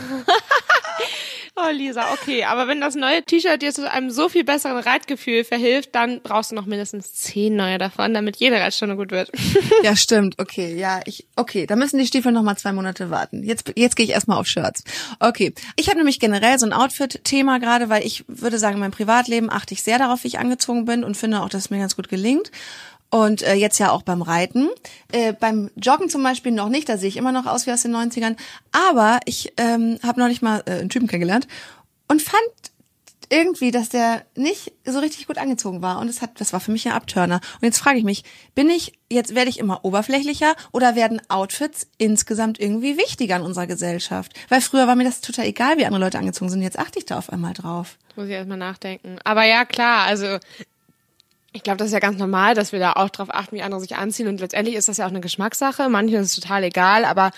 Oh, 1.54 1.70
Lisa, 1.70 2.14
okay. 2.14 2.44
Aber 2.44 2.66
wenn 2.66 2.81
das 2.81 2.94
neue 2.94 3.22
T-Shirt 3.22 3.60
dir 3.60 3.72
zu 3.72 3.90
einem 3.90 4.10
so 4.10 4.31
viel 4.31 4.43
besseren 4.43 4.78
Reitgefühl 4.78 5.44
verhilft, 5.44 5.94
dann 5.94 6.22
brauchst 6.22 6.50
du 6.50 6.54
noch 6.54 6.64
mindestens 6.64 7.12
zehn 7.12 7.56
neue 7.56 7.76
davon, 7.76 8.14
damit 8.14 8.37
jede 8.37 8.56
Reitstunde 8.56 8.96
gut 8.96 9.10
wird. 9.10 9.31
Ja, 9.82 9.96
stimmt. 9.96 10.38
Okay, 10.38 10.76
ja, 10.78 11.00
ich 11.06 11.26
okay, 11.34 11.66
da 11.66 11.75
müssen 11.75 11.99
die 11.99 12.06
Stiefel 12.06 12.31
noch 12.31 12.43
mal 12.43 12.56
zwei 12.56 12.72
Monate 12.72 13.10
warten. 13.10 13.43
Jetzt 13.43 13.72
jetzt 13.75 13.96
gehe 13.96 14.04
ich 14.04 14.12
erstmal 14.12 14.38
auf 14.38 14.46
Shirts. 14.46 14.84
Okay, 15.19 15.54
ich 15.75 15.88
habe 15.88 15.96
nämlich 15.99 16.20
generell 16.20 16.58
so 16.58 16.66
ein 16.66 16.72
Outfit-Thema 16.72 17.58
gerade, 17.58 17.88
weil 17.88 18.06
ich 18.06 18.25
würde 18.28 18.58
sagen, 18.58 18.75
in 18.75 18.81
meinem 18.81 18.93
Privatleben 18.93 19.50
achte 19.50 19.75
ich 19.75 19.82
sehr 19.82 19.99
darauf, 19.99 20.22
wie 20.22 20.28
ich 20.28 20.38
angezogen 20.38 20.84
bin 20.84 21.02
und 21.02 21.16
finde 21.16 21.43
auch, 21.43 21.49
dass 21.49 21.64
es 21.64 21.70
mir 21.70 21.78
ganz 21.78 21.96
gut 21.96 22.08
gelingt. 22.08 22.52
Und 23.14 23.43
äh, 23.43 23.53
jetzt 23.53 23.79
ja 23.79 23.91
auch 23.91 24.03
beim 24.03 24.23
Reiten. 24.23 24.70
Äh, 25.12 25.35
beim 25.35 25.70
Joggen 25.76 26.09
zum 26.09 26.23
Beispiel 26.23 26.50
noch 26.50 26.70
nicht, 26.70 26.88
da 26.88 26.97
sehe 26.97 27.11
ich 27.11 27.19
immer 27.19 27.31
noch 27.31 27.45
aus 27.45 27.66
wie 27.66 27.73
aus 27.73 27.83
den 27.83 27.95
90ern. 27.95 28.37
Aber 28.73 29.21
ich 29.26 29.52
ähm, 29.59 29.99
habe 30.02 30.19
noch 30.19 30.28
nicht 30.28 30.40
mal 30.40 30.62
äh, 30.64 30.78
einen 30.78 30.88
Typen 30.88 31.09
kennengelernt 31.09 31.47
und 32.09 32.23
fand 32.23 32.42
irgendwie, 33.28 33.71
dass 33.71 33.90
der 33.90 34.25
nicht 34.35 34.73
so 34.85 34.99
richtig 34.99 35.26
gut 35.26 35.38
angezogen 35.38 35.81
war 35.81 36.00
und 36.00 36.07
das 36.07 36.21
hat, 36.21 36.38
das 36.40 36.52
war 36.52 36.61
für 36.61 36.73
mich 36.73 36.87
ein 36.87 36.92
Abturner. 36.92 37.37
Und 37.37 37.62
jetzt 37.62 37.78
frage 37.78 37.99
ich 37.99 38.04
mich, 38.04 38.25
bin 38.54 38.69
ich 38.69 38.92
jetzt 39.11 39.35
werde 39.35 39.50
ich 39.50 39.59
immer 39.59 39.85
oberflächlicher 39.85 40.54
oder 40.73 40.97
werden 40.97 41.21
Outfits 41.28 41.87
insgesamt 41.99 42.61
irgendwie 42.61 42.97
wichtiger 42.97 43.37
in 43.37 43.42
unserer 43.42 43.66
Gesellschaft? 43.66 44.33
Weil 44.49 44.61
früher 44.61 44.87
war 44.87 44.97
mir 44.97 45.04
das 45.04 45.21
total 45.21 45.47
egal, 45.47 45.78
wie 45.78 45.87
andere 45.87 46.02
Leute 46.02 46.19
angezogen 46.19 46.50
sind. 46.50 46.62
Jetzt 46.62 46.78
achte 46.78 46.99
ich 46.99 47.07
da 47.07 47.19
auf 47.19 47.31
einmal 47.31 47.54
drauf. 47.54 47.99
Muss 48.16 48.26
ich 48.26 48.33
erstmal 48.33 48.59
nachdenken. 48.59 49.16
Aber 49.25 49.45
ja, 49.45 49.64
klar, 49.64 50.07
also 50.07 50.38
ich 51.52 51.62
glaube, 51.62 51.76
das 51.78 51.88
ist 51.88 51.92
ja 51.92 51.99
ganz 51.99 52.18
normal, 52.18 52.54
dass 52.54 52.73
wir 52.73 52.78
da 52.80 52.92
auch 52.94 53.11
drauf 53.11 53.28
achten, 53.30 53.56
wie 53.56 53.62
andere 53.62 53.80
sich 53.80 53.94
anziehen. 53.97 54.28
Und 54.28 54.40
letztendlich 54.40 54.75
ist 54.76 54.88
das 54.88 54.97
ja 54.97 55.04
auch 55.06 55.11
eine 55.11 55.21
Geschmackssache. 55.21 55.88
Manchen 55.88 56.16
ist 56.21 56.28
es 56.37 56.40
total 56.40 56.64
egal, 56.64 57.04
aber 57.04 57.30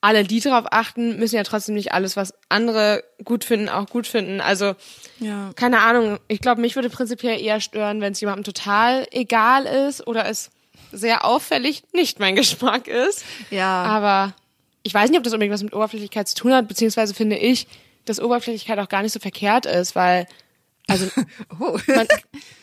alle, 0.00 0.24
die 0.24 0.40
darauf 0.40 0.66
achten, 0.72 1.18
müssen 1.18 1.36
ja 1.36 1.42
trotzdem 1.42 1.74
nicht 1.74 1.92
alles, 1.92 2.16
was 2.16 2.34
andere 2.48 3.02
gut 3.24 3.44
finden, 3.44 3.68
auch 3.68 3.88
gut 3.88 4.06
finden. 4.06 4.40
Also, 4.40 4.74
Ja. 5.18 5.50
keine 5.56 5.80
Ahnung. 5.80 6.18
Ich 6.28 6.40
glaube, 6.40 6.60
mich 6.60 6.76
würde 6.76 6.90
prinzipiell 6.90 7.40
eher 7.40 7.60
stören, 7.60 8.00
wenn 8.00 8.12
es 8.12 8.20
jemandem 8.20 8.44
total 8.44 9.06
egal 9.10 9.64
ist 9.64 10.06
oder 10.06 10.28
es 10.28 10.50
sehr 10.92 11.24
auffällig 11.24 11.82
nicht 11.92 12.20
mein 12.20 12.36
Geschmack 12.36 12.88
ist. 12.88 13.24
Ja. 13.50 13.82
Aber 13.84 14.34
ich 14.82 14.92
weiß 14.94 15.08
nicht, 15.10 15.18
ob 15.18 15.24
das 15.24 15.32
unbedingt 15.32 15.54
was 15.54 15.62
mit 15.62 15.74
Oberflächlichkeit 15.74 16.28
zu 16.28 16.34
tun 16.36 16.52
hat, 16.52 16.68
beziehungsweise 16.68 17.14
finde 17.14 17.36
ich, 17.36 17.66
dass 18.04 18.20
Oberflächlichkeit 18.20 18.78
auch 18.78 18.88
gar 18.88 19.02
nicht 19.02 19.12
so 19.12 19.18
verkehrt 19.18 19.66
ist, 19.66 19.96
weil, 19.96 20.26
also, 20.88 21.06
Oh. 21.60 21.78
man, 21.88 22.06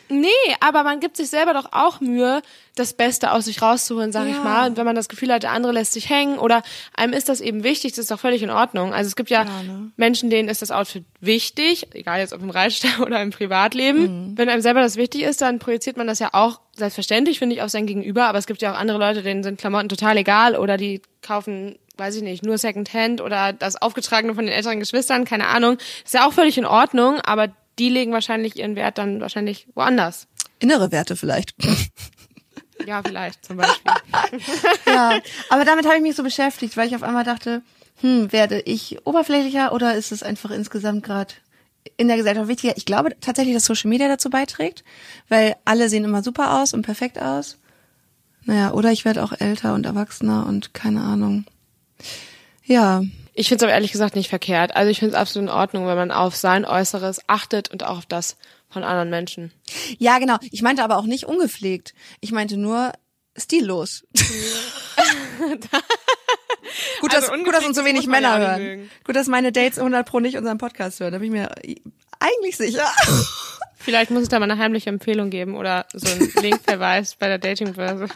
nee, 0.10 0.28
aber 0.60 0.84
man 0.84 1.00
gibt 1.00 1.18
sich 1.18 1.30
selber 1.30 1.54
doch 1.54 1.70
auch 1.72 2.00
Mühe, 2.02 2.42
das 2.76 2.94
Beste 2.94 3.32
aus 3.32 3.46
sich 3.46 3.62
rauszuholen, 3.62 4.12
sag 4.12 4.28
ich 4.28 4.36
Ja. 4.36 4.44
mal. 4.44 4.70
Und 4.70 4.78
wenn 4.78 4.86
man 4.86 4.96
das 4.96 5.10
Gefühl 5.10 5.32
hat, 5.32 5.44
der 5.44 5.52
andere 5.52 5.74
lässt 5.74 5.94
sich 5.94 6.10
hängen 6.10 6.40
oder 6.40 6.64
einem 6.96 7.14
ist 7.14 7.30
das 7.30 7.42
eben 7.42 7.64
wichtig, 7.64 7.92
das 7.92 8.00
ist 8.00 8.12
doch 8.12 8.20
völlig 8.20 8.42
in 8.42 8.50
Ordnung. 8.50 8.94
Also 8.94 9.08
es 9.10 9.16
gibt 9.16 9.30
ja, 9.30 9.44
Ja, 9.44 9.64
ne? 9.64 9.92
Menschen, 9.98 10.30
denen 10.30 10.50
ist 10.50 10.62
das 10.62 10.72
Outfit 10.72 11.06
wichtig, 11.20 11.88
egal 11.94 12.20
jetzt 12.20 12.34
ob 12.34 12.42
im 12.42 12.50
Reitstall 12.50 13.02
oder 13.06 13.22
im 13.22 13.32
Privatleben. 13.32 14.30
Mhm. 14.32 14.38
Wenn 14.38 14.50
einem 14.50 14.62
selber 14.62 14.82
das 14.82 14.96
wichtig 14.96 15.24
ist, 15.24 15.42
dann 15.42 15.60
projiziert 15.60 15.98
man 15.98 16.08
das 16.08 16.20
ja 16.20 16.30
auch 16.34 16.62
selbstverständlich, 16.76 17.40
finde 17.40 17.56
ich, 17.56 17.62
auf 17.62 17.70
sein 17.70 17.86
Gegenüber. 17.86 18.26
Aber 18.26 18.38
es 18.40 18.48
gibt 18.48 18.62
ja 18.62 18.74
auch 18.74 18.78
andere 18.80 18.98
Leute, 18.98 19.22
denen 19.22 19.44
sind 19.44 19.60
Klamotten 19.60 19.90
total 19.90 20.18
egal 20.18 20.56
oder 20.56 20.78
die 20.78 21.02
kaufen, 21.22 21.78
weiß 21.98 22.16
ich 22.16 22.24
nicht, 22.24 22.44
nur 22.44 22.58
Secondhand 22.58 23.22
oder 23.22 23.54
das 23.54 23.80
Aufgetragene 23.80 24.34
von 24.34 24.46
den 24.46 24.54
älteren 24.56 24.80
Geschwistern, 24.80 25.26
keine 25.26 25.48
Ahnung. 25.48 25.78
Ist 26.04 26.14
ja 26.16 26.28
auch 26.28 26.34
völlig 26.34 26.58
in 26.58 26.66
Ordnung, 26.66 27.20
aber 27.22 27.50
die 27.80 27.90
legen 27.90 28.12
wahrscheinlich 28.12 28.58
ihren 28.58 28.76
Wert 28.76 28.98
dann 28.98 29.22
wahrscheinlich 29.22 29.68
woanders. 29.76 30.28
innere 30.60 30.92
Werte 30.92 31.16
vielleicht. 31.16 31.56
Ja, 32.88 33.02
vielleicht 33.02 33.46
zum 33.46 33.58
Beispiel. 33.58 33.92
ja, 34.88 35.18
aber 35.50 35.64
damit 35.64 35.86
habe 35.86 35.96
ich 35.96 36.02
mich 36.02 36.16
so 36.16 36.24
beschäftigt, 36.24 36.76
weil 36.76 36.88
ich 36.88 36.96
auf 36.96 37.04
einmal 37.04 37.24
dachte, 37.24 37.62
hm, 38.02 38.32
werde 38.34 38.60
ich 38.62 39.06
oberflächlicher 39.06 39.72
oder 39.72 39.96
ist 39.96 40.12
es 40.12 40.22
einfach 40.24 40.52
insgesamt 40.52 41.04
gerade 41.04 41.34
in 41.96 42.08
der 42.10 42.18
Gesellschaft 42.18 42.50
wichtiger? 42.50 42.76
Ich 42.76 42.86
glaube 42.86 43.16
tatsächlich, 43.22 43.54
dass 43.56 43.66
Social 43.66 43.88
Media 43.90 44.10
dazu 44.10 44.30
beiträgt, 44.30 44.84
weil 45.30 45.56
alle 45.64 45.88
sehen 45.88 46.04
immer 46.04 46.24
super 46.24 46.62
aus 46.62 46.74
und 46.74 46.82
perfekt 46.82 47.20
aus. 47.20 47.58
Naja, 48.44 48.74
oder 48.74 48.92
ich 48.92 49.06
werde 49.06 49.24
auch 49.24 49.32
älter 49.40 49.76
und 49.76 49.86
erwachsener 49.86 50.46
und 50.46 50.74
keine 50.74 51.02
Ahnung. 51.02 51.46
Ja. 52.66 53.04
Ich 53.34 53.48
finde 53.48 53.64
es 53.64 53.64
aber 53.64 53.74
ehrlich 53.74 53.92
gesagt 53.92 54.16
nicht 54.16 54.30
verkehrt. 54.30 54.76
Also 54.76 54.92
ich 54.92 55.00
finde 55.00 55.16
es 55.16 55.20
absolut 55.20 55.50
in 55.50 55.56
Ordnung, 55.56 55.88
wenn 55.88 55.96
man 55.98 56.12
auf 56.12 56.36
sein 56.36 56.66
Äußeres 56.66 57.22
achtet 57.28 57.70
und 57.72 57.84
auch 57.84 57.98
auf 58.00 58.06
das 58.06 58.38
von 58.70 58.84
anderen 58.84 59.10
Menschen. 59.10 59.52
Ja, 59.98 60.20
genau. 60.20 60.38
Ich 60.52 60.62
meinte 60.62 60.84
aber 60.84 60.98
auch 60.98 61.06
nicht 61.06 61.26
ungepflegt. 61.26 61.94
Ich 62.22 62.32
meinte 62.32 62.58
nur 62.58 62.92
stillos. 63.38 64.04
gut, 67.02 67.14
dass, 67.14 67.30
Also 67.30 67.44
gut, 67.44 67.54
dass 67.54 67.66
uns 67.66 67.78
so 67.78 67.86
wenig 67.86 68.08
Männer 68.08 68.38
hören. 68.40 68.62
mögen. 68.62 68.92
Gut, 69.04 69.16
dass 69.16 69.28
meine 69.28 69.52
Dates 69.52 69.78
100 69.80 70.08
pro 70.08 70.20
nicht 70.20 70.38
unseren 70.38 70.58
Podcast 70.58 71.00
hören. 71.00 71.12
Da 71.12 71.20
bin 71.20 71.28
ich 71.28 71.40
mir 71.40 71.50
eigentlich 72.20 72.58
sicher. 72.58 72.86
Vielleicht 73.78 74.12
muss 74.12 74.24
es 74.24 74.30
da 74.30 74.40
mal 74.40 74.50
eine 74.50 74.62
heimliche 74.62 74.90
Empfehlung 74.90 75.30
geben 75.30 75.56
oder 75.56 75.86
so 75.94 76.10
ein 76.10 76.32
Linkverweis 76.42 77.16
bei 77.16 77.28
der 77.28 77.38
Datingbörse. 77.38 78.08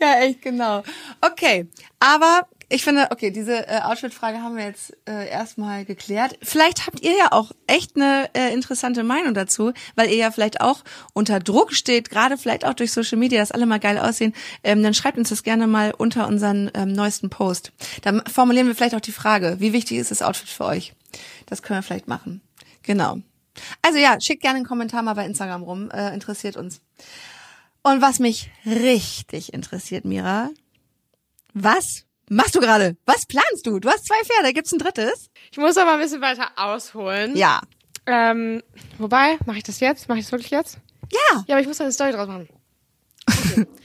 ja, 0.00 0.20
echt 0.22 0.42
genau. 0.42 0.82
Okay, 1.20 1.68
aber 2.00 2.48
ich 2.68 2.84
finde, 2.84 3.08
okay, 3.10 3.30
diese 3.30 3.68
äh, 3.68 3.80
Outfit-Frage 3.82 4.42
haben 4.42 4.56
wir 4.56 4.64
jetzt 4.64 4.96
äh, 5.08 5.28
erstmal 5.28 5.84
geklärt. 5.84 6.38
Vielleicht 6.42 6.86
habt 6.86 7.00
ihr 7.00 7.16
ja 7.16 7.32
auch 7.32 7.52
echt 7.66 7.96
eine 7.96 8.30
äh, 8.34 8.52
interessante 8.52 9.04
Meinung 9.04 9.34
dazu, 9.34 9.72
weil 9.96 10.08
ihr 10.08 10.16
ja 10.16 10.30
vielleicht 10.30 10.60
auch 10.60 10.82
unter 11.12 11.40
Druck 11.40 11.72
steht, 11.72 12.10
gerade 12.10 12.38
vielleicht 12.38 12.64
auch 12.64 12.74
durch 12.74 12.92
Social 12.92 13.18
Media, 13.18 13.40
dass 13.40 13.52
alle 13.52 13.66
mal 13.66 13.80
geil 13.80 13.98
aussehen. 13.98 14.34
Ähm, 14.62 14.82
dann 14.82 14.94
schreibt 14.94 15.18
uns 15.18 15.28
das 15.28 15.42
gerne 15.42 15.66
mal 15.66 15.92
unter 15.96 16.26
unseren 16.26 16.70
ähm, 16.74 16.92
neuesten 16.92 17.30
Post. 17.30 17.72
Dann 18.02 18.22
formulieren 18.26 18.66
wir 18.66 18.74
vielleicht 18.74 18.94
auch 18.94 19.00
die 19.00 19.12
Frage, 19.12 19.56
wie 19.58 19.72
wichtig 19.72 19.98
ist 19.98 20.10
das 20.10 20.22
Outfit 20.22 20.48
für 20.48 20.64
euch? 20.64 20.94
Das 21.46 21.62
können 21.62 21.78
wir 21.78 21.82
vielleicht 21.82 22.08
machen. 22.08 22.40
Genau. 22.82 23.18
Also 23.82 23.98
ja, 23.98 24.20
schickt 24.20 24.42
gerne 24.42 24.56
einen 24.56 24.66
Kommentar 24.66 25.02
mal 25.02 25.14
bei 25.14 25.26
Instagram 25.26 25.62
rum, 25.62 25.90
äh, 25.90 26.12
interessiert 26.12 26.56
uns. 26.56 26.80
Und 27.82 28.00
was 28.00 28.18
mich 28.18 28.50
richtig 28.64 29.52
interessiert, 29.52 30.04
Mira, 30.04 30.50
was 31.52 32.06
machst 32.28 32.54
du 32.54 32.60
gerade? 32.60 32.96
Was 33.06 33.26
planst 33.26 33.66
du? 33.66 33.78
Du 33.80 33.88
hast 33.88 34.06
zwei 34.06 34.22
Pferde, 34.24 34.52
gibt's 34.52 34.72
ein 34.72 34.78
drittes? 34.78 35.30
Ich 35.50 35.58
muss 35.58 35.76
aber 35.76 35.92
ein 35.92 36.00
bisschen 36.00 36.20
weiter 36.20 36.50
ausholen. 36.56 37.36
Ja. 37.36 37.60
Ähm, 38.06 38.62
wobei, 38.98 39.38
mache 39.46 39.58
ich 39.58 39.64
das 39.64 39.80
jetzt? 39.80 40.08
Mache 40.08 40.18
ich 40.18 40.26
das 40.26 40.32
wirklich 40.32 40.50
jetzt? 40.50 40.78
Ja. 41.10 41.44
Ja, 41.46 41.54
aber 41.54 41.60
ich 41.60 41.66
muss 41.66 41.78
da 41.78 41.84
eine 41.84 41.92
Story 41.92 42.12
draus 42.12 42.28
machen. 42.28 42.48
Okay. 43.28 43.66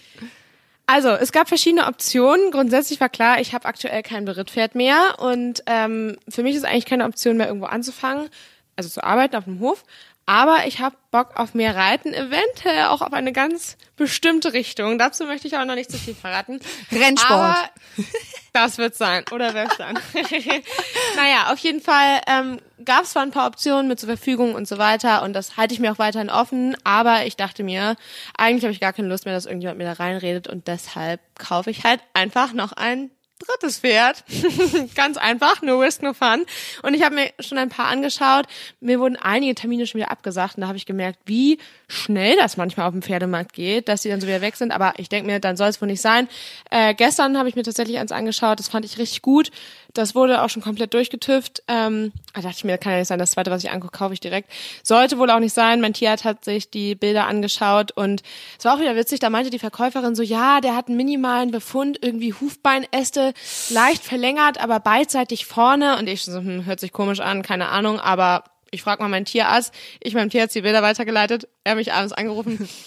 Also, 0.92 1.10
es 1.10 1.32
gab 1.32 1.48
verschiedene 1.48 1.86
Optionen. 1.86 2.50
Grundsätzlich 2.50 3.00
war 3.00 3.10
klar, 3.10 3.40
ich 3.40 3.54
habe 3.54 3.68
aktuell 3.68 4.02
kein 4.02 4.26
Berittpferd 4.26 4.74
mehr 4.74 5.20
und 5.20 5.62
ähm, 5.68 6.18
für 6.28 6.42
mich 6.42 6.56
ist 6.56 6.66
eigentlich 6.66 6.88
keine 6.88 7.06
Option 7.06 7.38
mehr, 7.38 7.46
irgendwo 7.46 7.68
anzufangen, 7.68 8.28
also 8.76 8.90
zu 8.90 9.04
arbeiten 9.04 9.36
auf 9.36 9.44
dem 9.44 9.60
Hof. 9.60 9.84
Aber 10.30 10.68
ich 10.68 10.80
habe 10.80 10.96
Bock 11.10 11.38
auf 11.38 11.56
mehr 11.56 11.76
Reiten, 11.76 12.14
eventuell 12.14 12.84
auch 12.84 13.02
auf 13.02 13.14
eine 13.14 13.34
ganz 13.34 13.78
bestimmte 13.96 14.54
Richtung. 14.54 15.00
Dazu 15.00 15.26
möchte 15.26 15.48
ich 15.48 15.58
auch 15.58 15.66
noch 15.66 15.74
nicht 15.74 15.90
zu 15.90 15.98
viel 15.98 16.14
verraten. 16.14 16.60
Rennsport. 16.92 17.32
Aber 17.32 17.70
das 18.54 18.78
wird 18.78 18.94
sein. 18.94 19.26
Oder 19.32 19.56
wird's 19.56 19.78
sein? 19.78 19.98
naja, 21.16 21.52
auf 21.52 21.58
jeden 21.58 21.82
Fall 21.82 22.22
ähm, 22.28 22.62
gab 22.86 23.06
es 23.06 23.10
zwar 23.14 23.24
ein 23.24 23.32
paar 23.32 23.48
Optionen 23.48 23.88
mit 23.88 24.00
zur 24.00 24.06
Verfügung 24.06 24.54
und 24.54 24.68
so 24.68 24.78
weiter 24.78 25.24
und 25.24 25.34
das 25.34 25.58
halte 25.58 25.74
ich 25.74 25.80
mir 25.80 25.92
auch 25.92 25.98
weiterhin 25.98 26.30
offen, 26.30 26.78
aber 26.84 27.26
ich 27.26 27.36
dachte 27.36 27.64
mir, 27.64 27.96
eigentlich 28.38 28.66
habe 28.66 28.72
ich 28.72 28.80
gar 28.80 28.94
keine 28.94 29.08
Lust 29.08 29.26
mehr, 29.26 29.34
dass 29.34 29.48
irgendjemand 29.48 29.80
mir 29.80 29.86
da 29.86 29.94
reinredet 29.94 30.48
und 30.48 30.68
deshalb 30.68 31.22
kaufe 31.40 31.72
ich 31.72 31.86
halt 31.86 32.02
einfach 32.14 32.54
noch 32.54 32.74
ein 32.74 33.10
drittes 33.40 33.80
Pferd. 33.80 34.24
Ganz 34.96 35.18
einfach, 35.18 35.62
no 35.62 35.80
risk, 35.80 36.02
no 36.02 36.14
fun. 36.14 36.46
Und 36.84 36.94
ich 36.94 37.04
habe 37.04 37.16
mir 37.16 37.32
schon 37.40 37.58
ein 37.58 37.70
paar 37.70 37.88
angeschaut. 37.88 38.46
Mir 38.80 39.00
wurden 39.00 39.16
einige 39.16 39.56
Termine 39.56 39.88
schon 39.88 40.00
wieder 40.00 40.12
abgesagt 40.12 40.58
und 40.58 40.62
da 40.62 40.68
habe 40.68 40.78
ich 40.78 40.86
gemerkt, 40.86 41.20
wie 41.26 41.58
schnell 41.88 42.36
das 42.38 42.58
manchmal 42.58 42.88
auf 42.88 42.94
dem 42.94 43.02
Pferdemarkt 43.02 43.54
geht, 43.54 43.88
dass 43.88 44.02
die 44.02 44.10
dann 44.10 44.22
so 44.22 44.28
wieder 44.28 44.42
weg 44.42 44.56
sind. 44.56 44.72
Aber 44.72 44.94
ich 44.98 45.10
denke 45.10 45.30
mir, 45.32 45.40
dann 45.40 45.58
soll 45.58 45.70
es 45.70 45.82
wohl 45.82 45.88
nicht 45.88 46.02
sein. 46.02 46.28
Äh, 46.70 46.94
gestern 46.94 47.38
habe 47.38 47.50
ich 47.50 47.56
mir 47.56 47.64
tatsächlich 47.64 47.98
eins 47.98 48.12
angeschaut, 48.12 48.60
das 48.60 48.68
fand 48.68 48.86
ich 48.86 48.98
richtig 48.98 49.22
gut. 49.22 49.52
Das 49.94 50.14
wurde 50.14 50.44
auch 50.44 50.50
schon 50.50 50.62
komplett 50.62 50.94
durchgetüft. 50.94 51.64
Ähm, 51.68 52.12
da 52.34 52.42
dachte 52.42 52.58
ich 52.58 52.64
mir, 52.64 52.78
kann 52.78 52.94
ja 52.94 53.00
nicht 53.00 53.08
sein, 53.08 53.20
das 53.20 53.32
zweite, 53.32 53.50
was 53.50 53.64
ich 53.64 53.72
angucke, 53.72 53.98
kaufe 53.98 54.14
ich 54.14 54.20
direkt. 54.20 54.52
Sollte 54.84 55.18
wohl 55.18 55.32
auch 55.32 55.40
nicht 55.40 55.54
sein. 55.54 55.82
Mein 55.82 55.94
Tierarzt 55.94 56.26
hat 56.26 56.46
sich 56.46 56.70
die 56.70 56.96
Bilder 56.96 57.28
angeschaut 57.28 57.92
und 57.92 58.22
es 58.58 58.66
war 58.66 58.76
auch 58.76 58.80
wieder 58.80 58.96
witzig, 58.96 59.20
da 59.20 59.30
meinte 59.30 59.50
die 59.50 59.60
Verkäuferin 59.60 60.16
so, 60.16 60.22
ja, 60.22 60.62
der 60.62 60.76
hat 60.76 60.88
einen 60.88 60.98
minimalen 60.98 61.52
Befund, 61.52 62.00
irgendwie 62.02 62.34
Hufbeinäste, 62.34 63.34
leicht 63.70 64.04
verlängert, 64.04 64.60
aber 64.60 64.80
beidseitig 64.80 65.46
vorne. 65.46 65.98
Und 65.98 66.08
ich 66.08 66.24
so, 66.24 66.38
hm, 66.38 66.66
hört 66.66 66.80
sich 66.80 66.92
komisch 66.92 67.20
an, 67.20 67.42
keine 67.42 67.70
Ahnung, 67.70 68.00
aber 68.00 68.44
ich 68.72 68.84
frage 68.84 69.02
mal 69.02 69.10
meinen 69.10 69.26
Tierarzt. 69.26 69.74
Ich 70.00 70.14
meinem 70.14 70.30
Tierarzt 70.30 70.56
die 70.56 70.62
Bilder 70.62 70.84
weitergeleitet, 70.84 71.48
er 71.64 71.72
hat 71.72 71.78
mich 71.78 71.94
abends 71.94 72.14
angerufen. 72.14 72.70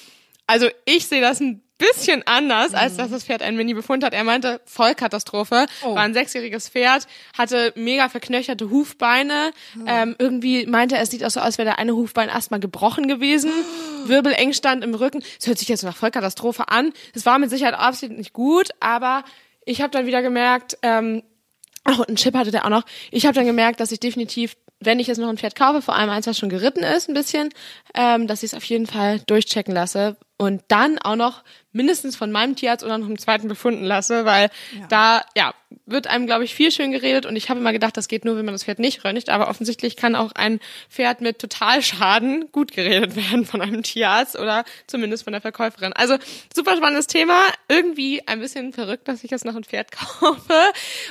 Also 0.44 0.68
ich 0.84 1.06
sehe 1.06 1.20
das 1.20 1.40
ein 1.40 1.61
bisschen 1.78 2.22
anders, 2.26 2.74
als 2.74 2.96
dass 2.96 3.10
das 3.10 3.24
Pferd 3.24 3.42
einen 3.42 3.56
Mini-Befund 3.56 4.04
hat. 4.04 4.14
Er 4.14 4.24
meinte, 4.24 4.60
Vollkatastrophe. 4.66 5.66
Oh. 5.84 5.94
War 5.94 6.02
ein 6.02 6.14
sechsjähriges 6.14 6.68
Pferd, 6.68 7.06
hatte 7.36 7.72
mega 7.74 8.08
verknöcherte 8.08 8.70
Hufbeine. 8.70 9.50
Ähm, 9.86 10.14
irgendwie 10.18 10.66
meinte 10.66 10.96
er, 10.96 11.02
es 11.02 11.10
sieht 11.10 11.24
auch 11.24 11.30
so 11.30 11.40
aus, 11.40 11.58
wäre 11.58 11.66
der 11.66 11.78
eine 11.78 11.94
Hufbein 11.94 12.28
erstmal 12.28 12.60
gebrochen 12.60 13.08
gewesen. 13.08 13.50
Wirbelengstand 14.06 14.84
im 14.84 14.94
Rücken. 14.94 15.22
Es 15.40 15.46
hört 15.46 15.58
sich 15.58 15.68
jetzt 15.68 15.82
nach 15.82 15.96
Vollkatastrophe 15.96 16.68
an. 16.68 16.92
Es 17.14 17.26
war 17.26 17.38
mit 17.38 17.50
Sicherheit 17.50 17.74
absolut 17.74 18.16
nicht 18.16 18.32
gut, 18.32 18.70
aber 18.80 19.24
ich 19.64 19.80
habe 19.80 19.90
dann 19.90 20.06
wieder 20.06 20.22
gemerkt, 20.22 20.78
ähm, 20.82 21.22
Ach, 21.84 21.98
und 21.98 22.08
einen 22.08 22.16
Chip 22.16 22.34
hatte 22.34 22.52
der 22.52 22.64
auch 22.64 22.70
noch. 22.70 22.84
Ich 23.10 23.26
habe 23.26 23.34
dann 23.34 23.46
gemerkt, 23.46 23.80
dass 23.80 23.90
ich 23.90 23.98
definitiv, 23.98 24.56
wenn 24.78 25.00
ich 25.00 25.08
jetzt 25.08 25.18
noch 25.18 25.28
ein 25.28 25.36
Pferd 25.36 25.56
kaufe, 25.56 25.82
vor 25.82 25.96
allem 25.96 26.10
eins, 26.10 26.26
was 26.28 26.38
schon 26.38 26.48
geritten 26.48 26.84
ist, 26.84 27.08
ein 27.08 27.14
bisschen, 27.14 27.48
ähm, 27.94 28.28
dass 28.28 28.44
ich 28.44 28.52
es 28.52 28.56
auf 28.56 28.64
jeden 28.64 28.86
Fall 28.86 29.18
durchchecken 29.26 29.74
lasse 29.74 30.16
und 30.42 30.60
dann 30.66 30.98
auch 30.98 31.14
noch 31.14 31.44
mindestens 31.72 32.16
von 32.16 32.32
meinem 32.32 32.56
Tierarzt 32.56 32.84
oder 32.84 32.98
noch 32.98 33.06
einem 33.06 33.18
zweiten 33.18 33.46
befunden 33.48 33.84
lasse, 33.84 34.24
weil 34.24 34.50
da, 34.88 35.22
ja, 35.36 35.54
wird 35.86 36.06
einem, 36.06 36.26
glaube 36.26 36.44
ich, 36.44 36.54
viel 36.54 36.70
schön 36.70 36.92
geredet 36.92 37.24
und 37.24 37.34
ich 37.34 37.48
habe 37.48 37.60
immer 37.60 37.72
gedacht, 37.72 37.96
das 37.96 38.08
geht 38.08 38.24
nur, 38.24 38.36
wenn 38.36 38.44
man 38.44 38.52
das 38.52 38.64
Pferd 38.64 38.78
nicht 38.78 39.04
röntgt, 39.04 39.30
aber 39.30 39.48
offensichtlich 39.48 39.96
kann 39.96 40.14
auch 40.14 40.32
ein 40.32 40.60
Pferd 40.90 41.22
mit 41.22 41.38
Totalschaden 41.38 42.52
gut 42.52 42.72
geredet 42.72 43.16
werden 43.30 43.46
von 43.46 43.62
einem 43.62 43.82
Tierarzt 43.82 44.38
oder 44.38 44.64
zumindest 44.86 45.24
von 45.24 45.32
der 45.32 45.40
Verkäuferin. 45.40 45.92
Also 45.94 46.18
super 46.54 46.76
spannendes 46.76 47.06
Thema, 47.06 47.40
irgendwie 47.68 48.26
ein 48.26 48.40
bisschen 48.40 48.72
verrückt, 48.72 49.08
dass 49.08 49.24
ich 49.24 49.30
jetzt 49.30 49.44
noch 49.44 49.56
ein 49.56 49.64
Pferd 49.64 49.92
kaufe 50.20 50.60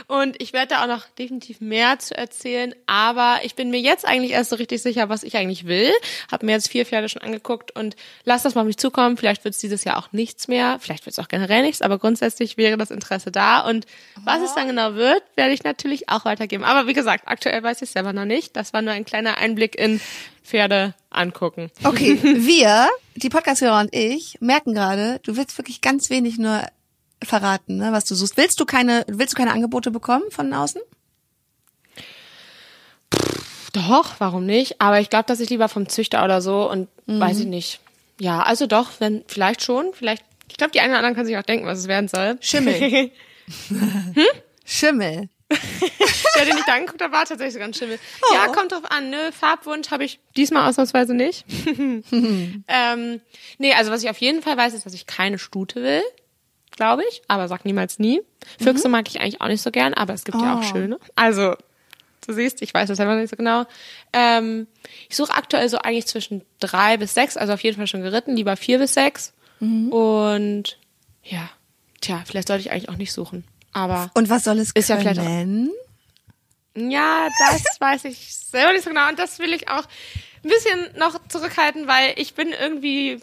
und 0.08 0.42
ich 0.42 0.54
werde 0.54 0.76
da 0.76 0.84
auch 0.84 0.88
noch 0.88 1.08
definitiv 1.18 1.60
mehr 1.60 1.98
zu 1.98 2.16
erzählen, 2.16 2.76
aber 2.86 3.40
ich 3.44 3.56
bin 3.56 3.72
mir 3.72 3.80
jetzt 3.80 4.08
eigentlich 4.08 4.32
erst 4.32 4.52
so 4.52 4.58
richtig 4.58 4.82
sicher, 4.82 5.10
was 5.10 5.24
ich 5.24 5.38
eigentlich 5.38 5.66
will, 5.66 5.92
habe 6.32 6.46
mir 6.46 6.52
jetzt 6.52 6.70
vier 6.70 6.86
Pferde 6.86 7.10
schon 7.10 7.24
angeguckt 7.24 7.76
und 7.76 7.96
lass 8.26 8.44
das 8.44 8.54
mal 8.54 8.62
auf 8.62 8.68
mich 8.68 8.78
zukommen, 8.78 9.18
vielleicht 9.22 9.44
wird 9.44 9.54
es 9.54 9.62
dieses 9.62 9.84
Jahr 9.84 9.98
auch 9.98 10.12
nichts 10.12 10.48
mehr, 10.48 10.80
vielleicht 10.80 11.06
wird 11.06 11.14
es 11.14 11.24
auch 11.24 11.28
generell 11.28 11.62
nichts, 11.62 11.84
aber 11.84 12.00
grundsätzlich 12.00 12.58
wäre 12.58 12.76
das 12.76 12.90
Interesse 12.90 13.32
da 13.32 13.60
und 13.60 13.86
was 14.24 14.42
es 14.42 14.56
dann 14.56 14.66
genau 14.66 14.96
wird, 14.96 15.22
werde 15.36 15.54
ich 15.54 15.64
natürlich 15.64 16.10
auch 16.10 16.26
weitergeben. 16.26 16.64
Aber 16.64 16.88
wie 16.88 16.94
gesagt, 16.94 17.28
aktuell 17.28 17.62
weiß 17.62 17.78
ich 17.78 17.90
es 17.90 17.94
selber 17.94 18.14
noch 18.14 18.26
nicht. 18.26 18.56
Das 18.56 18.74
war 18.74 18.82
nur 18.82 18.94
ein 18.94 19.06
kleiner 19.06 19.38
Einblick 19.38 19.76
in 19.76 20.02
Pferde 20.44 20.96
angucken. 21.12 21.70
Okay, 21.84 22.18
wir, 22.24 22.90
die 23.14 23.30
Podcast-Hörer 23.30 23.82
und 23.82 23.94
ich, 23.94 24.40
merken 24.42 24.74
gerade, 24.74 25.20
du 25.22 25.38
willst 25.38 25.56
wirklich 25.60 25.82
ganz 25.82 26.10
wenig 26.10 26.40
nur 26.40 26.64
verraten, 27.24 27.78
ne, 27.78 27.92
was 27.92 28.06
du 28.06 28.16
suchst. 28.16 28.38
Willst 28.38 28.60
du 28.60 28.66
keine, 28.66 29.06
willst 29.08 29.34
du 29.34 29.38
keine 29.38 29.52
Angebote 29.52 29.92
bekommen 29.92 30.24
von 30.32 30.52
außen? 30.52 30.82
Doch, 33.74 34.16
warum 34.18 34.48
nicht? 34.48 34.82
Aber 34.82 35.00
ich 35.00 35.12
glaube, 35.12 35.26
dass 35.28 35.40
ich 35.40 35.52
lieber 35.52 35.70
vom 35.70 35.88
Züchter 35.88 36.24
oder 36.24 36.42
so 36.42 36.70
und 36.70 36.88
weiß 37.06 37.42
ich 37.42 37.46
nicht. 37.46 37.82
Ja, 38.22 38.44
also 38.44 38.68
doch, 38.68 38.92
wenn 39.00 39.24
vielleicht 39.28 39.64
schon, 39.64 39.94
vielleicht. 39.94 40.24
Ich 40.48 40.58
glaube, 40.58 40.72
die 40.72 40.80
einen 40.80 40.90
oder 40.92 41.00
anderen 41.00 41.16
können 41.16 41.26
sich 41.26 41.38
auch 41.38 41.42
denken, 41.44 41.66
was 41.66 41.80
es 41.80 41.88
werden 41.88 42.08
soll. 42.08 42.38
Schimmel. 42.40 43.10
Schimmel. 44.66 45.30
Der, 46.36 46.46
den 46.46 46.58
ich 46.58 46.64
da 46.66 46.74
angeguckt 46.76 47.02
habe, 47.02 47.12
war 47.12 47.26
tatsächlich 47.26 47.54
sogar 47.54 47.68
ein 47.68 47.74
Schimmel. 47.74 47.98
Oh. 48.22 48.34
Ja, 48.36 48.48
kommt 48.48 48.72
drauf 48.72 48.84
an, 48.90 49.10
ne? 49.10 49.32
Farbwunsch 49.38 49.90
habe 49.92 50.06
ich 50.06 50.20
diesmal 50.38 50.70
ausnahmsweise 50.70 51.14
nicht. 51.14 51.46
ähm, 52.12 53.22
nee, 53.58 53.74
also 53.74 53.92
was 53.92 54.04
ich 54.04 54.10
auf 54.10 54.18
jeden 54.20 54.42
Fall 54.44 54.56
weiß, 54.56 54.74
ist, 54.76 54.86
dass 54.86 54.94
ich 54.94 55.08
keine 55.08 55.40
Stute 55.40 55.82
will, 55.82 56.04
glaube 56.70 57.02
ich, 57.10 57.22
aber 57.28 57.48
sag 57.48 57.66
niemals 57.66 57.98
nie. 58.00 58.22
Füchse 58.62 58.88
mag 58.88 59.10
ich 59.10 59.20
eigentlich 59.20 59.42
auch 59.42 59.48
nicht 59.48 59.62
so 59.62 59.72
gern, 59.72 59.94
aber 59.94 60.14
es 60.14 60.24
gibt 60.24 60.38
ja 60.40 60.56
Oh. 60.56 60.60
auch 60.60 60.64
schöne. 60.64 61.00
Also, 61.16 61.56
du 62.26 62.34
siehst, 62.34 62.62
ich 62.62 62.74
weiß 62.74 62.88
das 62.88 62.98
selber 62.98 63.16
nicht 63.16 63.30
so 63.30 63.36
genau. 63.36 63.66
Ähm, 64.14 64.68
ich 65.10 65.16
suche 65.16 65.34
aktuell 65.34 65.68
so 65.70 65.78
eigentlich 65.80 66.08
zwischen 66.08 66.44
drei 66.60 66.98
bis 66.98 67.14
sechs, 67.14 67.38
also 67.38 67.54
auf 67.54 67.62
jeden 67.64 67.78
Fall 67.78 67.88
schon 67.88 68.02
geritten, 68.04 68.36
lieber 68.36 68.56
vier 68.58 68.78
bis 68.80 68.94
sechs. 68.94 69.34
Und 69.92 70.78
ja, 71.24 71.50
tja, 72.02 72.24
vielleicht 72.26 72.48
sollte 72.48 72.62
ich 72.62 72.72
eigentlich 72.72 72.90
auch 72.90 72.98
nicht 72.98 73.14
suchen. 73.14 73.44
Aber 73.74 74.10
Und 74.16 74.30
was 74.30 74.44
soll 74.44 74.58
es 74.60 74.72
Ist 74.72 74.90
ja 74.90 74.98
vielleicht 74.98 75.20
auch- 75.20 75.24
ja, 76.76 77.28
das 77.52 77.64
weiß 77.80 78.06
ich 78.06 78.36
selber 78.36 78.74
nicht 78.74 78.84
so 78.84 78.90
genau. 78.90 79.08
Und 79.10 79.20
das 79.20 79.40
will 79.40 79.54
ich 79.54 79.68
auch 79.70 79.84
ein 80.44 80.50
bisschen 80.50 80.98
noch 80.98 81.20
zurückhalten, 81.28 81.88
weil 81.88 82.14
ich 82.16 82.34
bin 82.34 82.50
irgendwie, 82.60 83.20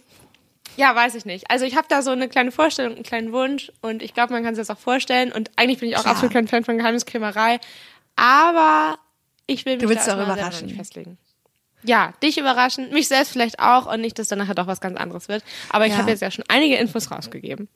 ja, 0.77 0.95
weiß 0.95 1.15
ich 1.17 1.25
nicht. 1.25 1.51
Also 1.51 1.65
ich 1.65 1.77
habe 1.77 1.87
da 1.89 2.03
so 2.03 2.11
eine 2.11 2.29
kleine 2.29 2.53
Vorstellung, 2.53 2.95
einen 2.95 3.03
kleinen 3.03 3.33
Wunsch 3.33 3.73
und 3.81 4.03
ich 4.03 4.15
glaube, 4.15 4.33
man 4.33 4.45
kann 4.45 4.55
sich 4.55 4.65
das 4.67 4.75
auch 4.77 4.81
vorstellen. 4.81 5.33
Und 5.33 5.51
eigentlich 5.57 5.81
bin 5.81 5.89
ich 5.89 5.97
auch 5.97 6.03
Klar. 6.03 6.15
absolut 6.15 6.33
kein 6.33 6.47
Fan 6.49 6.65
von 6.65 6.79
Geheimniskrämerei. 6.79 7.59
Aber 8.19 8.99
ich 9.47 9.65
will 9.65 9.75
mich 9.77 9.83
Du 9.85 9.89
willst 9.89 10.07
da 10.09 10.19
auch 10.19 10.23
überraschen. 10.23 10.67
nicht 10.67 10.77
festlegen. 10.77 11.17
Ja, 11.85 12.13
dich 12.23 12.37
überraschen, 12.39 12.91
mich 12.93 13.07
selbst 13.09 13.31
vielleicht 13.33 13.61
auch 13.61 13.87
und 13.93 14.01
nicht, 14.01 14.19
dass 14.19 14.27
dann 14.29 14.39
nachher 14.41 14.55
doch 14.57 14.67
was 14.67 14.81
ganz 14.81 14.99
anderes 14.99 15.29
wird. 15.29 15.45
Aber 15.71 15.87
ich 15.87 15.93
Ja. 15.93 15.99
habe 15.99 16.11
jetzt 16.11 16.21
ja 16.21 16.31
schon 16.31 16.45
einige 16.49 16.75
Infos 16.77 17.11
rausgegeben. 17.11 17.69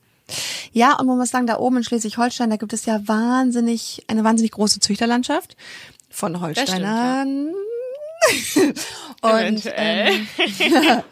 Ja, 0.73 0.97
und 0.99 1.05
man 1.07 1.17
muss 1.17 1.29
sagen, 1.29 1.47
da 1.47 1.57
oben 1.57 1.77
in 1.77 1.83
Schleswig-Holstein, 1.83 2.49
da 2.49 2.57
gibt 2.57 2.73
es 2.73 2.85
ja 2.85 2.99
wahnsinnig, 3.07 4.03
eine 4.07 4.23
wahnsinnig 4.23 4.51
große 4.51 4.79
Züchterlandschaft 4.81 5.55
von 6.09 6.39
Holsteinern. 6.41 7.53
und 9.21 9.63
ähm, 9.75 10.27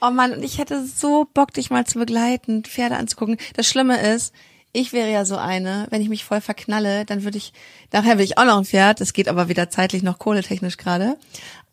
oh 0.00 0.10
Mann, 0.10 0.32
und 0.32 0.42
ich 0.44 0.58
hätte 0.58 0.84
so 0.86 1.26
Bock, 1.32 1.52
dich 1.54 1.70
mal 1.70 1.86
zu 1.86 1.98
begleiten, 1.98 2.64
Pferde 2.64 2.96
anzugucken. 2.96 3.36
Das 3.54 3.66
Schlimme 3.66 4.00
ist, 4.00 4.32
ich 4.72 4.92
wäre 4.92 5.10
ja 5.10 5.24
so 5.24 5.36
eine, 5.36 5.86
wenn 5.90 6.00
ich 6.00 6.08
mich 6.08 6.24
voll 6.24 6.40
verknalle, 6.40 7.04
dann 7.04 7.24
würde 7.24 7.38
ich, 7.38 7.52
nachher 7.92 8.16
will 8.16 8.24
ich 8.24 8.38
auch 8.38 8.44
noch 8.44 8.58
ein 8.58 8.64
Pferd, 8.64 9.00
das 9.00 9.12
geht 9.12 9.28
aber 9.28 9.48
wieder 9.48 9.68
zeitlich 9.68 10.02
noch 10.02 10.18
kohletechnisch 10.18 10.78
gerade. 10.78 11.16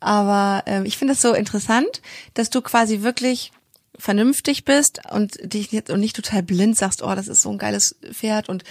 Aber 0.00 0.62
ähm, 0.66 0.84
ich 0.84 0.98
finde 0.98 1.14
es 1.14 1.22
so 1.22 1.32
interessant, 1.32 2.02
dass 2.34 2.50
du 2.50 2.60
quasi 2.60 3.00
wirklich 3.00 3.52
vernünftig 3.98 4.64
bist 4.64 5.00
und 5.10 5.38
dich 5.42 5.72
jetzt 5.72 5.90
und 5.90 6.00
nicht 6.00 6.16
total 6.16 6.42
blind 6.42 6.76
sagst, 6.76 7.02
oh, 7.02 7.14
das 7.14 7.28
ist 7.28 7.42
so 7.42 7.50
ein 7.50 7.58
geiles 7.58 7.96
Pferd 8.12 8.48
und 8.48 8.64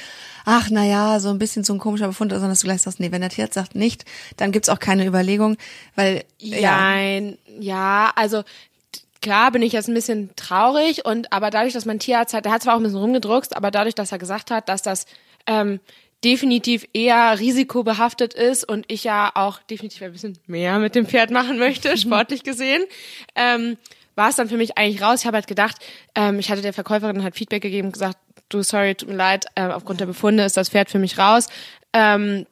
ach, 0.45 0.69
na 0.71 0.85
ja, 0.85 1.19
so 1.19 1.29
ein 1.29 1.39
bisschen 1.39 1.63
so 1.63 1.73
ein 1.73 1.79
komischer 1.79 2.07
Befund, 2.07 2.31
sondern 2.31 2.49
dass 2.49 2.61
du 2.61 2.65
gleich 2.65 2.81
sagst, 2.81 2.99
nee, 2.99 3.11
wenn 3.11 3.21
der 3.21 3.29
Tierarzt 3.29 3.53
sagt 3.53 3.75
nicht, 3.75 4.05
dann 4.37 4.51
gibt's 4.51 4.69
auch 4.69 4.79
keine 4.79 5.05
Überlegung, 5.05 5.57
weil 5.95 6.23
ja, 6.39 6.77
Nein, 6.77 7.37
ja, 7.59 8.11
also 8.15 8.43
klar 9.21 9.51
bin 9.51 9.61
ich 9.61 9.73
jetzt 9.73 9.87
ein 9.87 9.93
bisschen 9.93 10.29
traurig 10.35 11.05
und 11.05 11.31
aber 11.31 11.49
dadurch, 11.49 11.73
dass 11.73 11.85
mein 11.85 11.99
Tierarzt 11.99 12.33
hat, 12.33 12.45
der 12.45 12.51
hat 12.51 12.63
zwar 12.63 12.75
auch 12.75 12.79
ein 12.79 12.83
bisschen 12.83 12.99
rumgedruckst, 12.99 13.55
aber 13.55 13.71
dadurch, 13.71 13.95
dass 13.95 14.11
er 14.11 14.17
gesagt 14.17 14.51
hat, 14.51 14.69
dass 14.69 14.81
das 14.81 15.05
ähm, 15.47 15.79
definitiv 16.23 16.85
eher 16.93 17.39
risikobehaftet 17.39 18.33
ist 18.33 18.63
und 18.63 18.85
ich 18.91 19.03
ja 19.03 19.31
auch 19.35 19.59
definitiv 19.63 20.01
ein 20.01 20.11
bisschen 20.11 20.37
mehr 20.47 20.79
mit 20.79 20.95
dem 20.95 21.05
Pferd 21.05 21.31
machen 21.31 21.57
möchte, 21.57 21.97
sportlich 21.97 22.43
gesehen, 22.43 22.83
ähm, 23.35 23.77
war 24.15 24.29
es 24.29 24.35
dann 24.35 24.49
für 24.49 24.57
mich 24.57 24.77
eigentlich 24.77 25.01
raus. 25.01 25.21
Ich 25.21 25.25
habe 25.25 25.35
halt 25.35 25.47
gedacht, 25.47 25.77
ähm, 26.15 26.39
ich 26.39 26.51
hatte 26.51 26.61
der 26.61 26.73
Verkäuferin 26.73 27.23
halt 27.23 27.35
Feedback 27.35 27.61
gegeben 27.61 27.87
und 27.87 27.93
gesagt, 27.93 28.17
du, 28.49 28.61
sorry, 28.63 28.95
tut 28.95 29.09
mir 29.09 29.15
leid, 29.15 29.45
äh, 29.55 29.67
aufgrund 29.67 30.01
der 30.01 30.07
Befunde 30.07 30.43
ist 30.43 30.57
das 30.57 30.69
Pferd 30.69 30.89
für 30.89 30.99
mich 30.99 31.17
raus. 31.17 31.47
Ähm, 31.93 32.45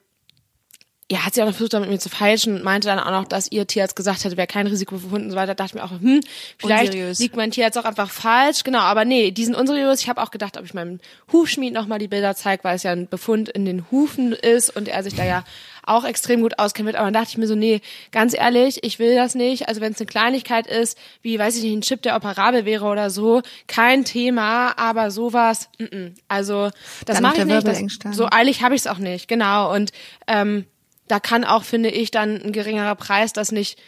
ja, 1.09 1.25
hat 1.25 1.33
sie 1.33 1.41
auch 1.41 1.45
noch 1.45 1.53
versucht, 1.53 1.73
da 1.73 1.79
mit 1.79 1.89
mir 1.89 1.99
zu 1.99 2.09
feilschen 2.09 2.55
und 2.55 2.63
meinte 2.65 2.89
dann 2.89 2.99
auch 2.99 3.11
noch, 3.11 3.25
dass 3.25 3.49
ihr 3.49 3.65
Tierarzt 3.65 3.95
gesagt 3.95 4.25
hätte, 4.25 4.35
wäre 4.35 4.47
kein 4.47 4.67
Risiko 4.67 4.95
befunden 4.95 5.27
und 5.27 5.31
so 5.31 5.37
weiter. 5.37 5.55
Da 5.55 5.63
dachte 5.63 5.77
ich 5.77 5.81
mir 5.81 5.85
auch, 5.85 6.01
hm, 6.01 6.19
vielleicht 6.57 6.93
Unseriös. 6.93 7.19
liegt 7.19 7.37
mein 7.37 7.51
Tierarzt 7.51 7.77
auch 7.77 7.85
einfach 7.85 8.09
falsch. 8.09 8.65
Genau, 8.65 8.79
aber 8.79 9.05
nee, 9.05 9.31
die 9.31 9.45
sind 9.45 9.55
unseriös. 9.55 10.01
Ich 10.01 10.09
habe 10.09 10.21
auch 10.21 10.31
gedacht, 10.31 10.57
ob 10.57 10.65
ich 10.65 10.73
meinem 10.73 10.99
Hufschmied 11.31 11.73
nochmal 11.73 11.99
die 11.99 12.09
Bilder 12.09 12.35
zeige, 12.35 12.65
weil 12.65 12.75
es 12.75 12.83
ja 12.83 12.91
ein 12.91 13.07
Befund 13.07 13.47
in 13.47 13.63
den 13.63 13.89
Hufen 13.89 14.33
ist 14.33 14.75
und 14.75 14.89
er 14.89 15.01
sich 15.01 15.15
da 15.15 15.23
ja 15.23 15.45
auch 15.83 16.03
extrem 16.03 16.41
gut 16.41 16.59
auskennt. 16.59 16.89
Aber 16.89 17.05
dann 17.05 17.13
dachte 17.13 17.29
ich 17.29 17.37
mir 17.37 17.47
so, 17.47 17.55
nee, 17.55 17.79
ganz 18.11 18.33
ehrlich, 18.33 18.83
ich 18.83 18.99
will 18.99 19.15
das 19.15 19.33
nicht. 19.33 19.69
Also 19.69 19.79
wenn 19.79 19.93
es 19.93 20.01
eine 20.01 20.07
Kleinigkeit 20.07 20.67
ist, 20.67 20.97
wie, 21.21 21.39
weiß 21.39 21.55
ich 21.55 21.63
nicht, 21.63 21.73
ein 21.73 21.81
Chip, 21.81 22.01
der 22.01 22.17
operabel 22.17 22.65
wäre 22.65 22.83
oder 22.83 23.09
so, 23.09 23.43
kein 23.67 24.03
Thema, 24.03 24.77
aber 24.77 25.09
sowas, 25.11 25.69
mm 25.79 25.83
-mm. 25.83 26.11
also 26.27 26.69
das 27.05 27.21
mache 27.21 27.37
ich 27.37 27.45
nicht. 27.45 28.03
Das, 28.03 28.17
so 28.17 28.27
eilig 28.29 28.61
habe 28.61 28.75
ich 28.75 28.81
es 28.81 28.87
auch 28.87 28.97
nicht, 28.97 29.29
genau. 29.29 29.73
Und 29.73 29.91
ähm, 30.27 30.65
da 31.07 31.19
kann 31.19 31.43
auch, 31.43 31.63
finde 31.63 31.89
ich, 31.89 32.11
dann 32.11 32.41
ein 32.41 32.51
geringerer 32.51 32.95
Preis 32.95 33.33
das 33.33 33.51
nicht 33.51 33.79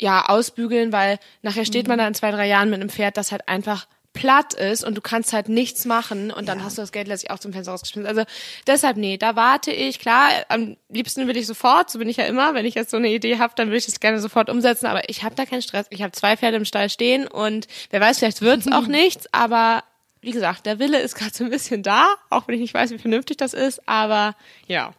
ja 0.00 0.28
ausbügeln, 0.28 0.92
weil 0.92 1.18
nachher 1.42 1.64
steht 1.64 1.88
man 1.88 1.98
da 1.98 2.06
in 2.06 2.14
zwei, 2.14 2.30
drei 2.30 2.46
Jahren 2.46 2.70
mit 2.70 2.80
einem 2.80 2.90
Pferd, 2.90 3.16
das 3.16 3.32
halt 3.32 3.48
einfach 3.48 3.86
platt 4.18 4.54
ist 4.54 4.84
und 4.84 4.96
du 4.96 5.00
kannst 5.00 5.32
halt 5.32 5.48
nichts 5.48 5.84
machen 5.84 6.32
und 6.32 6.48
dann 6.48 6.64
hast 6.64 6.76
du 6.76 6.82
das 6.82 6.90
Geld 6.90 7.06
letztlich 7.06 7.30
auch 7.30 7.38
zum 7.38 7.52
Fenster 7.52 7.72
rausgeschmissen. 7.72 8.08
Also 8.08 8.24
deshalb, 8.66 8.96
nee, 8.96 9.16
da 9.16 9.36
warte 9.36 9.70
ich. 9.70 10.00
Klar, 10.00 10.30
am 10.48 10.76
liebsten 10.88 11.28
will 11.28 11.36
ich 11.36 11.46
sofort, 11.46 11.90
so 11.90 11.98
bin 11.98 12.08
ich 12.08 12.16
ja 12.16 12.24
immer, 12.24 12.54
wenn 12.54 12.66
ich 12.66 12.74
jetzt 12.74 12.90
so 12.90 12.96
eine 12.96 13.10
Idee 13.10 13.38
habe, 13.38 13.52
dann 13.54 13.70
will 13.70 13.76
ich 13.76 13.86
das 13.86 14.00
gerne 14.00 14.20
sofort 14.20 14.50
umsetzen, 14.50 14.86
aber 14.86 15.08
ich 15.08 15.22
habe 15.22 15.36
da 15.36 15.46
keinen 15.46 15.62
Stress. 15.62 15.86
Ich 15.90 16.02
habe 16.02 16.12
zwei 16.12 16.36
Pferde 16.36 16.56
im 16.56 16.64
Stall 16.64 16.90
stehen 16.90 17.28
und 17.28 17.68
wer 17.90 18.00
weiß, 18.00 18.18
vielleicht 18.18 18.40
wird's 18.40 18.66
auch 18.72 18.86
nichts, 18.86 19.32
aber 19.32 19.84
wie 20.20 20.32
gesagt, 20.32 20.66
der 20.66 20.80
Wille 20.80 20.98
ist 20.98 21.14
gerade 21.14 21.32
so 21.32 21.44
ein 21.44 21.50
bisschen 21.50 21.84
da, 21.84 22.08
auch 22.28 22.48
wenn 22.48 22.56
ich 22.56 22.60
nicht 22.60 22.74
weiß, 22.74 22.90
wie 22.90 22.98
vernünftig 22.98 23.36
das 23.36 23.54
ist, 23.54 23.86
aber 23.88 24.34
ja. 24.66 24.94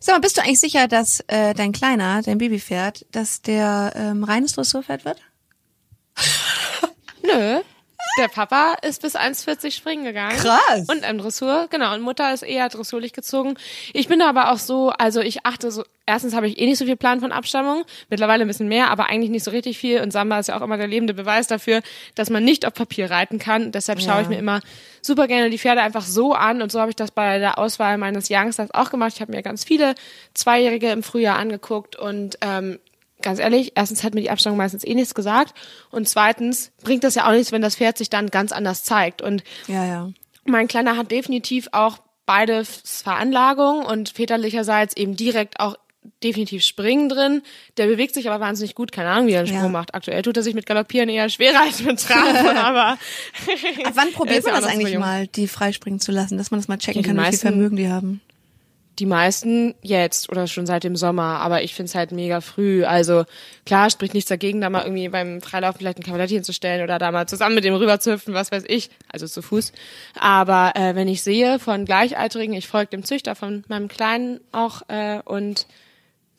Sag 0.00 0.14
mal, 0.14 0.20
bist 0.20 0.36
du 0.36 0.42
eigentlich 0.42 0.60
sicher, 0.60 0.88
dass 0.88 1.20
äh, 1.26 1.54
dein 1.54 1.72
Kleiner, 1.72 2.22
dein 2.22 2.38
Babypferd, 2.38 3.06
dass 3.12 3.42
der 3.42 3.92
ähm, 3.96 4.24
reines 4.24 4.52
Dressurpferd 4.52 5.04
wird? 5.04 5.20
Nö. 7.22 7.60
Der 8.18 8.28
Papa 8.28 8.74
ist 8.82 9.02
bis 9.02 9.14
1,40 9.16 9.70
springen 9.72 10.04
gegangen. 10.04 10.36
Krass. 10.36 10.86
Und 10.88 11.04
im 11.04 11.18
Dressur, 11.18 11.66
genau. 11.70 11.94
Und 11.94 12.00
Mutter 12.02 12.32
ist 12.32 12.42
eher 12.42 12.68
dressurlich 12.68 13.12
gezogen. 13.12 13.54
Ich 13.92 14.08
bin 14.08 14.18
da 14.18 14.28
aber 14.28 14.50
auch 14.52 14.58
so, 14.58 14.90
also 14.90 15.20
ich 15.20 15.46
achte 15.46 15.70
so, 15.70 15.84
erstens 16.06 16.34
habe 16.34 16.48
ich 16.48 16.58
eh 16.58 16.66
nicht 16.66 16.78
so 16.78 16.84
viel 16.84 16.96
Plan 16.96 17.20
von 17.20 17.30
Abstammung. 17.32 17.84
Mittlerweile 18.10 18.42
ein 18.44 18.48
bisschen 18.48 18.68
mehr, 18.68 18.90
aber 18.90 19.08
eigentlich 19.08 19.30
nicht 19.30 19.44
so 19.44 19.50
richtig 19.52 19.78
viel. 19.78 20.00
Und 20.00 20.12
Samba 20.12 20.38
ist 20.40 20.48
ja 20.48 20.58
auch 20.58 20.62
immer 20.62 20.76
der 20.76 20.88
lebende 20.88 21.14
Beweis 21.14 21.46
dafür, 21.46 21.80
dass 22.16 22.30
man 22.30 22.44
nicht 22.44 22.66
auf 22.66 22.74
Papier 22.74 23.10
reiten 23.10 23.38
kann. 23.38 23.70
Deshalb 23.72 24.00
schaue 24.00 24.16
Ja. 24.16 24.20
ich 24.22 24.28
mir 24.28 24.38
immer 24.38 24.60
super 25.00 25.28
gerne 25.28 25.48
die 25.50 25.58
Pferde 25.58 25.80
einfach 25.82 26.02
so 26.04 26.32
an. 26.34 26.60
Und 26.62 26.72
so 26.72 26.80
habe 26.80 26.90
ich 26.90 26.96
das 26.96 27.10
bei 27.12 27.38
der 27.38 27.58
Auswahl 27.58 27.98
meines 27.98 28.28
Youngsters 28.30 28.72
auch 28.74 28.90
gemacht. 28.90 29.12
Ich 29.14 29.20
habe 29.20 29.32
mir 29.32 29.42
ganz 29.42 29.64
viele 29.64 29.94
Zweijährige 30.34 30.90
im 30.90 31.02
Frühjahr 31.02 31.38
angeguckt 31.38 31.94
und 31.96 32.36
ähm, 32.40 32.78
ganz 33.22 33.38
ehrlich, 33.38 33.72
erstens 33.74 34.04
hat 34.04 34.14
mir 34.14 34.20
die 34.20 34.30
Abstammung 34.30 34.58
meistens 34.58 34.84
eh 34.84 34.94
nichts 34.94 35.14
gesagt 35.14 35.54
und 35.90 36.08
zweitens 36.08 36.70
bringt 36.82 37.04
das 37.04 37.14
ja 37.14 37.26
auch 37.28 37.32
nichts, 37.32 37.52
wenn 37.52 37.62
das 37.62 37.76
Pferd 37.76 37.98
sich 37.98 38.10
dann 38.10 38.28
ganz 38.28 38.52
anders 38.52 38.84
zeigt. 38.84 39.22
Und 39.22 39.42
Ja, 39.66 39.84
ja. 39.84 40.10
mein 40.44 40.68
Kleiner 40.68 40.96
hat 40.96 41.10
definitiv 41.10 41.68
auch 41.72 41.98
beide 42.26 42.64
Veranlagungen 42.64 43.84
und 43.86 44.10
väterlicherseits 44.10 44.96
eben 44.96 45.16
direkt 45.16 45.60
auch 45.60 45.76
definitiv 46.22 46.62
Springen 46.62 47.08
drin. 47.08 47.42
Der 47.76 47.86
bewegt 47.86 48.14
sich 48.14 48.28
aber 48.30 48.40
wahnsinnig 48.40 48.74
gut. 48.74 48.92
Keine 48.92 49.10
Ahnung, 49.10 49.26
wie 49.26 49.32
er 49.32 49.40
einen 49.40 49.48
Sprung 49.48 49.62
Ja. 49.64 49.68
macht. 49.68 49.94
Aktuell 49.94 50.22
tut 50.22 50.36
er 50.36 50.42
sich 50.42 50.54
mit 50.54 50.64
Galoppieren 50.66 51.08
eher 51.08 51.28
schwerer 51.28 51.62
als 51.62 51.82
mit 51.82 52.00
Traben, 52.00 52.36
aber 52.58 52.92
Ab 52.92 52.98
wann 53.94 54.08
Er 54.08 54.12
probiert 54.14 54.44
man 54.44 54.54
das 54.54 54.64
eigentlich 54.64 54.96
mal, 54.98 55.26
die 55.26 55.48
freispringen 55.48 56.00
zu 56.00 56.12
lassen, 56.12 56.38
dass 56.38 56.50
man 56.50 56.60
das 56.60 56.68
mal 56.68 56.78
checken 56.78 57.02
die 57.02 57.08
kann, 57.08 57.18
wie 57.18 57.24
viel 57.30 57.38
Vermögen 57.38 57.76
die 57.76 57.88
haben? 57.88 58.20
Die 58.98 59.06
meisten 59.06 59.74
jetzt 59.82 60.28
oder 60.30 60.46
schon 60.46 60.66
seit 60.66 60.84
dem 60.84 60.96
Sommer, 60.96 61.40
aber 61.40 61.62
ich 61.62 61.74
find's 61.74 61.94
halt 61.94 62.12
mega 62.12 62.40
früh. 62.40 62.84
Also 62.84 63.24
klar, 63.64 63.90
spricht 63.90 64.14
nichts 64.14 64.28
dagegen, 64.28 64.60
da 64.60 64.70
mal 64.70 64.82
irgendwie 64.82 65.08
beim 65.08 65.40
Freilaufen 65.40 65.78
vielleicht 65.78 65.98
ein 65.98 66.02
Kavaletti 66.02 66.34
hinzustellen 66.34 66.82
oder 66.82 66.98
da 66.98 67.12
mal 67.12 67.28
zusammen 67.28 67.54
mit 67.54 67.64
dem 67.64 67.74
rüber 67.74 68.00
zu 68.00 68.12
hüpfen, 68.12 68.34
was 68.34 68.50
weiß 68.50 68.64
ich, 68.66 68.90
also 69.10 69.26
zu 69.26 69.42
Fuß. 69.42 69.72
Aber 70.18 70.72
äh, 70.74 70.94
wenn 70.94 71.08
ich 71.08 71.22
sehe 71.22 71.58
von 71.58 71.84
Gleichaltrigen, 71.84 72.54
ich 72.54 72.66
folge 72.66 72.90
dem 72.90 73.04
Züchter 73.04 73.34
von 73.34 73.64
meinem 73.68 73.88
Kleinen 73.88 74.40
auch 74.52 74.82
äh, 74.88 75.20
und 75.24 75.66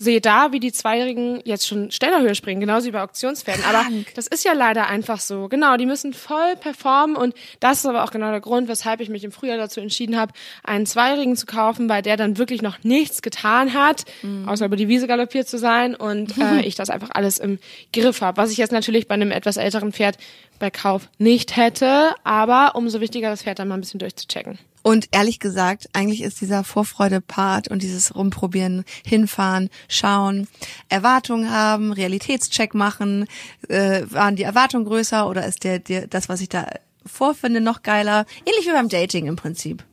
sehe 0.02 0.22
da, 0.22 0.54
wie 0.54 0.62
die 0.62 0.72
Zweijährigen 0.72 1.42
jetzt 1.44 1.68
schon 1.68 1.92
Stellerhöhe 1.92 2.34
springen, 2.34 2.62
genauso 2.62 2.88
wie 2.88 2.92
bei 2.92 3.04
Auktionspferden. 3.04 3.66
Aber 3.66 3.86
das 4.16 4.28
ist 4.28 4.46
ja 4.46 4.54
leider 4.54 4.88
einfach 4.88 5.20
so. 5.20 5.50
Genau, 5.50 5.76
die 5.76 5.86
müssen 5.86 6.14
voll 6.14 6.56
performen 6.56 7.18
und 7.18 7.36
das 7.60 7.80
ist 7.80 7.86
aber 7.86 8.06
auch 8.06 8.12
genau 8.12 8.32
der 8.32 8.40
Grund, 8.40 8.70
weshalb 8.70 9.02
ich 9.02 9.10
mich 9.10 9.26
im 9.26 9.34
Frühjahr 9.34 9.58
dazu 9.58 9.82
entschieden 9.82 10.18
habe, 10.18 10.32
einen 10.64 10.86
Zweijährigen 10.86 11.36
zu 11.36 11.46
kaufen, 11.46 11.88
bei 11.88 12.02
der 12.02 12.16
dann 12.16 12.38
wirklich 12.38 12.62
noch 12.62 12.82
nichts 12.84 13.22
getan 13.22 13.74
hat, 13.74 14.06
außer 14.46 14.66
über 14.66 14.78
die 14.78 14.88
Wiese 14.88 15.06
galoppiert 15.06 15.50
zu 15.50 15.58
sein 15.58 15.96
und 15.96 16.38
äh, 16.42 16.62
ich 16.62 16.76
das 16.76 16.90
einfach 16.90 17.10
alles 17.14 17.38
im 17.38 17.60
Griff 17.92 18.22
habe. 18.22 18.38
Was 18.38 18.52
ich 18.52 18.58
jetzt 18.58 18.72
natürlich 18.72 19.10
bei 19.10 19.16
einem 19.16 19.32
etwas 19.32 19.58
älteren 19.58 19.92
Pferd 19.92 20.18
bei 20.60 20.70
Kauf 20.70 21.10
nicht 21.18 21.58
hätte, 21.58 22.12
aber 22.24 22.76
umso 22.76 23.02
wichtiger, 23.02 23.30
das 23.30 23.44
Pferd 23.44 23.60
dann 23.60 23.68
mal 23.68 23.76
ein 23.76 23.82
bisschen 23.82 24.00
durchzuchecken. 24.00 24.60
Und 24.82 25.10
ehrlich 25.12 25.40
gesagt, 25.40 25.90
eigentlich 25.94 26.22
ist 26.22 26.42
dieser 26.42 26.64
Vorfreude-Part 26.64 27.68
und 27.68 27.84
dieses 27.84 28.16
Rumprobieren, 28.16 28.86
hinfahren, 29.06 29.70
schauen, 29.88 30.48
Erwartungen 30.88 31.52
haben, 31.52 31.92
Realitätscheck 31.92 32.74
machen, 32.74 33.28
äh, 33.68 34.04
waren 34.10 34.36
die 34.36 34.44
Erwartungen 34.44 34.86
größer 34.86 35.28
oder 35.28 35.46
ist 35.46 35.64
der, 35.64 35.80
der 35.80 36.08
das, 36.08 36.30
was 36.30 36.42
ich 36.42 36.50
da 36.50 36.68
vorfinde, 37.06 37.62
noch 37.62 37.84
geiler? 37.84 38.26
Ähnlich 38.46 38.66
wie 38.68 38.72
beim 38.72 38.90
Dating 38.90 39.28
im 39.28 39.36
Prinzip. 39.36 39.84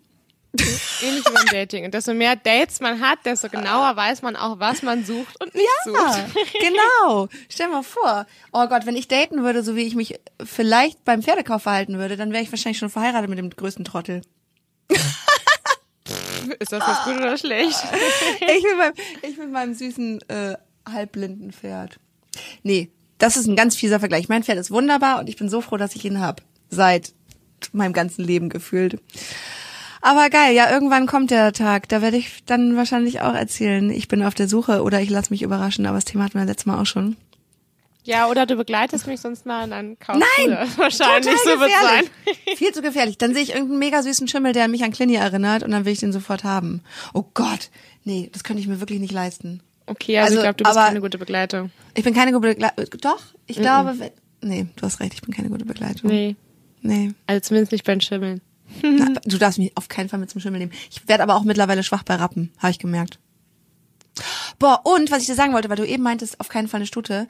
Ähnlich 1.03 1.25
wie 1.27 1.33
beim 1.33 1.47
Dating. 1.47 1.85
Und 1.85 1.95
desto 1.95 2.15
mehr 2.15 2.37
Dates 2.37 2.81
man 2.81 3.01
hat, 3.01 3.19
desto 3.25 3.49
genauer 3.49 3.97
weiß 3.97 4.23
man 4.23 4.37
auch, 4.37 4.59
was 4.59 4.83
man 4.83 5.05
sucht 5.05 5.41
und 5.43 5.55
nicht 5.55 5.67
Ja, 5.87 6.13
sucht. 6.13 6.35
genau. 6.61 7.29
Stell 7.49 7.69
mal 7.69 7.83
vor. 7.83 8.27
Oh 8.53 8.67
Gott, 8.67 8.87
wenn 8.87 8.97
ich 8.97 9.09
daten 9.09 9.43
würde, 9.43 9.63
so 9.63 9.77
wie 9.77 9.83
ich 9.83 9.95
mich 9.95 10.19
vielleicht 10.43 11.05
beim 11.05 11.23
Pferdekauf 11.23 11.63
verhalten 11.63 11.99
würde, 11.99 12.17
dann 12.17 12.33
wäre 12.33 12.43
ich 12.43 12.53
wahrscheinlich 12.53 12.79
schon 12.79 12.91
verheiratet 12.91 13.29
mit 13.29 13.39
dem 13.39 13.51
größten 13.51 13.85
Trottel. 13.85 14.23
Ist 16.59 16.73
das 16.73 16.87
jetzt 16.87 17.05
gut 17.05 17.17
oder 17.17 17.37
schlecht? 17.37 17.83
ich 18.41 18.63
mit 18.63 18.79
meinem, 18.79 18.95
ich 19.23 19.37
mit 19.37 19.51
meinem 19.51 19.75
süßen 19.75 20.21
äh, 20.29 20.57
halbblinden 20.89 21.53
Pferd. 21.53 21.99
Nee, 22.63 22.91
das 23.19 23.37
ist 23.37 23.47
ein 23.47 23.57
ganz 23.57 23.77
fieser 23.77 23.99
Vergleich. 23.99 24.29
Mein 24.29 24.45
Pferd 24.45 24.59
ist 24.59 24.71
wunderbar 24.71 25.19
und 25.19 25.29
ich 25.29 25.37
bin 25.37 25.49
so 25.49 25.61
froh, 25.61 25.77
dass 25.77 25.97
ich 25.97 26.05
ihn 26.05 26.21
hab. 26.21 26.43
Seit 26.71 27.13
meinem 27.73 27.93
ganzen 27.93 28.25
Leben 28.25 28.49
gefühlt. 28.49 29.01
Aber 30.03 30.31
geil, 30.31 30.55
ja, 30.55 30.71
irgendwann 30.71 31.07
kommt 31.07 31.31
der 31.31 31.53
Tag. 31.53 31.89
Da 31.89 32.03
werde 32.03 32.17
ich 32.17 32.45
dann 32.45 32.77
wahrscheinlich 32.77 33.23
auch 33.23 33.35
erzählen, 33.35 33.91
ich 33.91 34.09
bin 34.09 34.23
auf 34.23 34.35
der 34.35 34.49
Suche 34.49 34.83
oder 34.83 35.01
ich 35.01 35.11
lasse 35.11 35.33
mich 35.33 35.43
überraschen. 35.43 35.87
Aber 35.87 35.97
das 35.97 36.05
Thema 36.05 36.25
hatten 36.25 36.39
wir 36.39 36.45
letztes 36.45 36.67
Mal 36.67 36.81
auch 36.81 36.87
schon. 36.87 37.17
Ja, 38.07 38.29
oder 38.29 38.47
du 38.47 38.57
begleitest 38.57 39.07
mich 39.07 39.21
sonst 39.21 39.47
mal 39.47 39.65
und 39.65 39.71
dann 39.71 39.99
kaufst 39.99 40.23
Nein. 40.39 40.57
Wahrscheinlich, 40.77 41.35
so 41.45 41.61
wird 41.61 41.71
sein. 41.71 42.05
Viel 42.57 42.73
zu 42.73 42.83
gefährlich. 42.83 43.19
Dann 43.19 43.35
sehe 43.35 43.43
ich 43.43 43.51
irgendeinen 43.51 43.79
mega 43.81 44.03
süßen 44.03 44.29
Schimmel, 44.29 44.53
der 44.53 44.69
mich 44.69 44.85
an 44.85 44.93
Clini 44.93 45.15
erinnert 45.17 45.63
und 45.63 45.71
dann 45.73 45.85
will 45.85 45.93
ich 45.93 46.01
den 46.01 46.13
sofort 46.13 46.45
haben. 46.45 46.83
Oh 47.15 47.25
Gott, 47.35 47.71
nee, 48.05 48.31
das 48.33 48.45
könnte 48.45 48.61
ich 48.63 48.69
mir 48.69 48.81
wirklich 48.81 49.01
nicht 49.01 49.13
leisten. 49.13 49.61
Okay, 49.87 50.19
also, 50.19 50.27
Also, 50.27 50.37
ich 50.39 50.43
glaube, 50.43 50.57
du 50.57 50.65
bist 50.65 50.77
keine 50.77 51.01
gute 51.01 51.19
Begleitung. 51.19 51.71
Ich 51.95 52.05
bin 52.05 52.15
keine 52.15 52.33
gute 52.33 52.49
Begleitung. 52.49 52.87
Doch, 53.01 53.23
ich 53.47 53.57
glaube, 53.57 53.99
wenn, 53.99 54.11
nee, 54.41 54.67
du 54.77 54.83
hast 54.87 55.01
recht, 55.01 55.15
ich 55.15 55.23
bin 55.23 55.35
keine 55.35 55.49
gute 55.49 55.65
Begleitung. 55.65 56.11
Nee, 56.11 56.37
Nee. 56.83 57.13
also 57.27 57.41
zumindest 57.41 57.73
nicht 57.73 57.85
beim 57.85 58.01
Schimmeln. 58.01 58.41
Na, 58.83 59.09
du 59.25 59.39
darfst 59.39 59.59
mich 59.59 59.77
auf 59.77 59.89
keinen 59.89 60.09
Fall 60.09 60.19
mit 60.19 60.31
zum 60.31 60.41
Schimmel 60.41 60.59
nehmen. 60.61 60.73
Ich 60.91 61.07
werde 61.09 61.23
aber 61.23 61.35
auch 61.37 61.45
mittlerweile 61.45 61.83
schwach 61.83 62.03
bei 62.03 62.17
Rappen, 62.17 62.53
habe 62.59 62.71
ich 62.71 62.79
gemerkt. 62.79 63.19
Boah, 64.59 64.81
und 64.85 65.11
was 65.11 65.21
ich 65.21 65.27
dir 65.27 65.35
sagen 65.35 65.53
wollte, 65.53 65.69
weil 65.69 65.77
du 65.77 65.87
eben 65.87 66.03
meintest, 66.03 66.41
auf 66.41 66.49
keinen 66.49 66.69
Fall 66.69 66.79
eine 66.79 66.87
Stute. 66.87 67.27